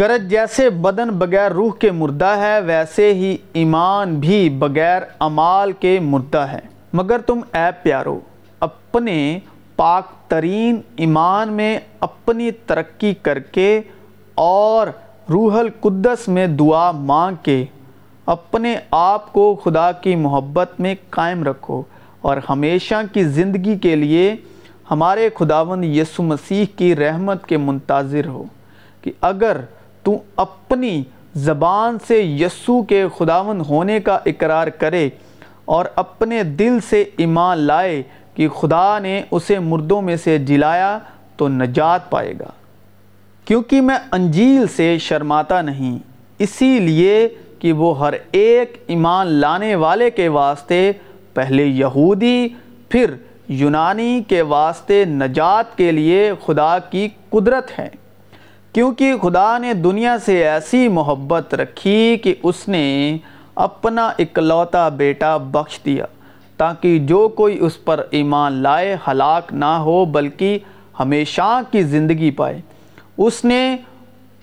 [0.00, 6.00] گرج جیسے بدن بغیر روح کے مردہ ہے، ویسے ہی ایمان بھی بغیر امال کے
[6.00, 6.60] مردہ ہے۔
[6.92, 8.20] مگر تم اے پیارو،
[8.60, 9.38] اپنے
[9.76, 13.80] پاک ترین ایمان میں اپنی ترقی کر کے
[14.34, 14.86] اور
[15.30, 17.64] روح القدس میں دعا مانگ کے
[18.26, 21.82] اپنے آپ کو خدا کی محبت میں قائم رکھو
[22.20, 24.36] اور ہمیشہ کی زندگی کے لیے
[24.90, 28.44] ہمارے خداوند یسو مسیح کی رحمت کے منتظر ہو
[29.02, 29.56] کہ اگر
[30.02, 31.02] تو اپنی
[31.34, 35.08] زبان سے یسو کے خداون ہونے کا اقرار کرے
[35.64, 38.02] اور اپنے دل سے ایمان لائے
[38.34, 40.98] کہ خدا نے اسے مردوں میں سے جلایا
[41.36, 42.50] تو نجات پائے گا۔
[43.44, 45.98] کیونکہ میں انجیل سے شرماتا نہیں،
[46.38, 47.28] اسی لیے
[47.66, 50.92] کہ وہ ہر ایک ایمان لانے والے کے واسطے،
[51.34, 52.48] پہلے یہودی،
[52.88, 53.14] پھر
[53.48, 57.88] یونانی کے واسطے نجات کے لیے خدا کی قدرت ہے
[58.72, 63.16] کیونکہ خدا نے دنیا سے ایسی محبت رکھی کہ اس نے
[63.54, 66.06] اپنا اکلوتا بیٹا بخش دیا،
[66.56, 70.58] تاکہ جو کوئی اس پر ایمان لائے ہلاک نہ ہو، بلکہ
[71.00, 72.60] ہمیشہ کی زندگی پائے۔
[73.18, 73.76] اس نے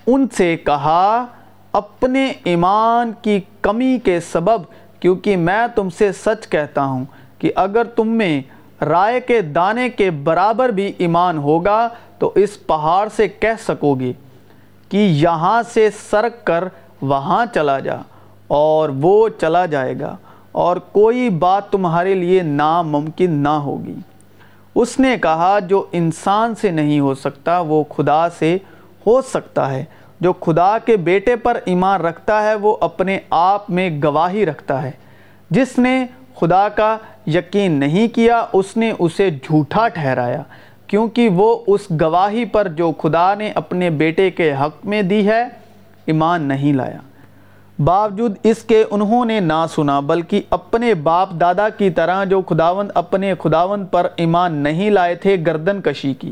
[0.07, 1.25] ان سے کہا
[1.73, 4.61] اپنے ایمان کی کمی کے سبب،
[4.99, 7.05] کیونکہ میں تم سے سچ کہتا ہوں
[7.39, 8.41] کہ اگر تم میں
[8.83, 11.87] رائے کے دانے کے برابر بھی ایمان ہوگا،
[12.19, 14.13] تو اس پہاڑ سے کہہ سکو گے
[14.89, 16.63] کہ یہاں سے سرک کر
[17.01, 17.95] وہاں چلا جا
[18.47, 20.15] اور وہ چلا جائے گا
[20.51, 23.95] اور کوئی بات تمہارے لیے ناممکن نہ ہوگی۔
[24.75, 28.57] اس نے کہا، جو انسان سے نہیں ہو سکتا، وہ خدا سے
[29.07, 29.83] ہو سکتا ہے۔
[30.19, 34.91] جو خدا کے بیٹے پر ایمان رکھتا ہے، وہ اپنے آپ میں گواہی رکھتا ہے۔
[35.49, 36.05] جس نے
[36.35, 36.97] خدا کا
[37.27, 40.43] یقین نہیں کیا، اس نے اسے جھوٹا ٹھہرایا۔
[40.87, 45.43] کیونکہ وہ اس گواہی پر جو خدا نے اپنے بیٹے کے حق میں دی ہے،
[46.05, 46.97] ایمان نہیں لایا۔
[47.83, 52.91] باوجود اس کے انہوں نے نہ سنا، بلکہ اپنے باپ دادا کی طرح جو خداوند
[52.95, 56.31] اپنے خداوند پر ایمان نہیں لائے تھے، گردن کشی کی۔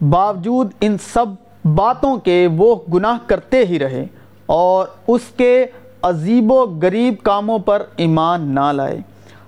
[0.00, 1.26] باوجود ان سب
[1.74, 4.06] باتوں کے وہ گناہ کرتے ہی رہے
[4.46, 5.66] اور اس کے
[6.02, 9.00] عجیب و غریب کاموں پر ایمان نہ لائے۔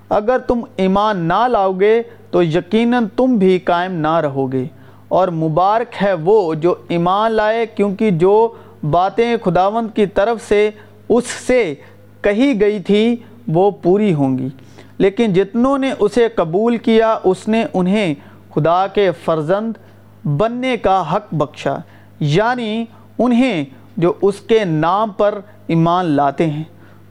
[0.09, 4.65] اگر تم ایمان نہ لاؤ گے تو یقیناً تم بھی قائم نہ رہو گے۔
[5.09, 8.49] اور مبارک ہے وہ جو ایمان لائے، کیونکہ جو
[8.91, 10.71] باتیں خداوند کی طرف سے
[11.09, 11.75] اس سے
[12.21, 13.17] کہی گئی تھی،
[13.49, 14.49] وہ پوری ہوں گی۔
[14.99, 18.15] لیکن جتنوں نے اسے قبول کیا، اس نے انہیں
[18.55, 19.73] خدا کے فرزند
[20.27, 21.77] بننے کا حق بخشا۔
[22.21, 22.85] یعنی
[23.19, 23.65] انہیں
[23.97, 26.65] جو اس کے نام پر ایمان لاتے ہیں۔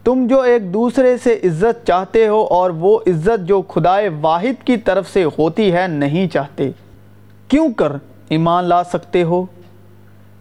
[0.04, 4.78] تم جو ایک دوسرے سے عزت چاہتے ہو اور وہ عزت جو خدائے واحد کی
[4.78, 6.70] طرف سے ہوتی ہے نہیں چاہتے،
[7.48, 7.92] کیوں کر
[8.30, 9.46] ایمان لا سکتے ہو؟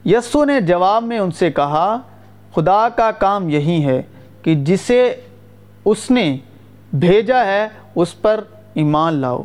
[0.05, 1.97] یسو نے جواب میں ان سے کہا،
[2.55, 4.03] خدا کا کام یہی ہے
[4.43, 5.15] کہ جسے
[5.85, 6.37] اس نے
[6.93, 8.41] بھیجا ہے، اس پر
[8.75, 9.43] ایمان لاؤ۔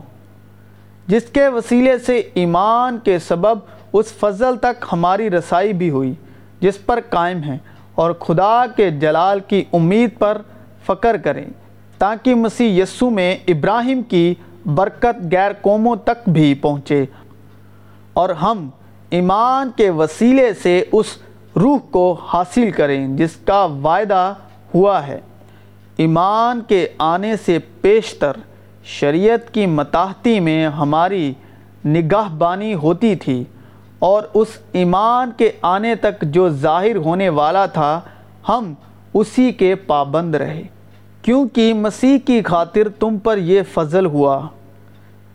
[1.08, 3.60] جس کے وسیلے سے ایمان کے سبب
[3.94, 6.14] اس فضل تک ہماری رسائی بھی ہوئی،
[6.60, 7.58] جس پر قائم ہیں۔
[7.96, 10.42] اور خدا کے جلال کی امید پر
[10.86, 11.46] فکر کریں،
[11.98, 14.36] تاکہ مسیح یسو میں ابراہیم کی
[14.66, 17.06] برکت غیر قوموں تک بھی پہنچے۔
[18.14, 18.70] اور ہم
[19.10, 21.06] ایمان کے وسیلے سے اس
[21.56, 24.34] روح کو حاصل کریں، جس کا وعدہ
[24.76, 25.20] ہوا ہے۔
[25.98, 28.32] ایمان کے آنے سے پیشتر
[28.84, 31.34] شریعت کی متاحتی میں ہماری
[31.86, 33.44] نگاہ بانی ہوتی تھی۔
[34.04, 38.02] اور اس ایمان کے آنے تک جو ظاہر ہونے والا تھا،
[38.50, 38.74] ہم
[39.14, 40.64] اسی کے پابند رہے۔
[41.22, 44.48] کیونکہ مسیح کی خاطر تم پر یہ فضل ہوا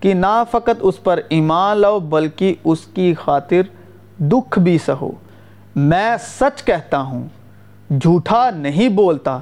[0.00, 3.62] کہ نہ فقط اس پر ایمان لاؤ، بلکہ اس کی خاطر
[4.18, 5.10] دکھ بھی سہو۔
[5.76, 7.28] میں سچ کہتا ہوں،
[7.90, 9.38] جھوٹا نہیں بولتا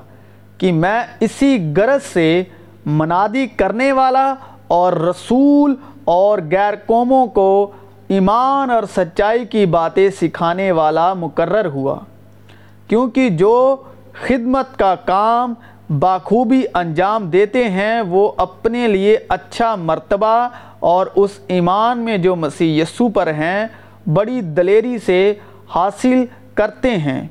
[0.58, 2.44] کہ میں اسی غرض سے
[2.86, 4.34] منادی کرنے والا
[4.68, 5.74] اور رسول
[6.04, 7.72] اور غیر قوموں کو
[8.08, 11.98] ایمان اور سچائی کی باتیں سکھانے والا مقرر ہوا،
[12.88, 13.76] کیونکہ جو
[14.12, 15.54] خدمت کا کام
[15.98, 20.48] باخوبی انجام دیتے ہیں، وہ اپنے لیے اچھا مرتبہ
[20.80, 23.66] اور اس ایمان میں جو مسیح یسو پر ہیں،
[24.06, 25.34] بڑی دلیری سے
[25.74, 27.28] حاصل کرتے ہیں۔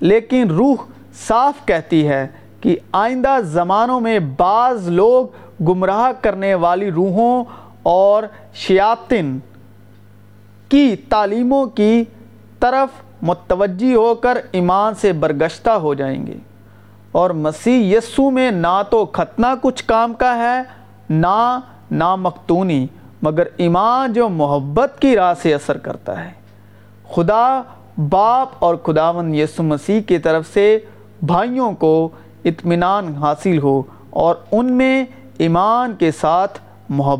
[0.00, 0.76] لیکن روح
[1.28, 2.26] صاف کہتی ہے
[2.60, 5.26] کہ آئندہ زمانوں میں بعض لوگ
[5.64, 7.44] گمراہ کرنے والی روحوں
[7.82, 8.22] اور
[8.54, 9.38] شیاطن
[10.70, 12.04] کی تعلیموں کی
[12.60, 12.88] طرف
[13.22, 16.36] متوجہ ہو کر ایمان سے برگشتہ ہو جائیں گے۔
[17.12, 20.62] اور مسیح یسو میں نہ تو ختنہ کچھ کام کا ہے،
[21.10, 21.58] نہ
[21.90, 22.86] نامختونی
[23.22, 26.30] مگر ایمان جو محبت کی راہ سے اثر کرتا ہے۔
[27.14, 27.62] خدا
[28.08, 30.78] باپ اور خداون یسو مسیح کی طرف سے
[31.22, 32.08] بھائیوں کو
[32.44, 35.04] اطمینان حاصل ہو اور ان میں
[35.38, 36.58] ایمان کے ساتھ
[36.88, 37.18] محبت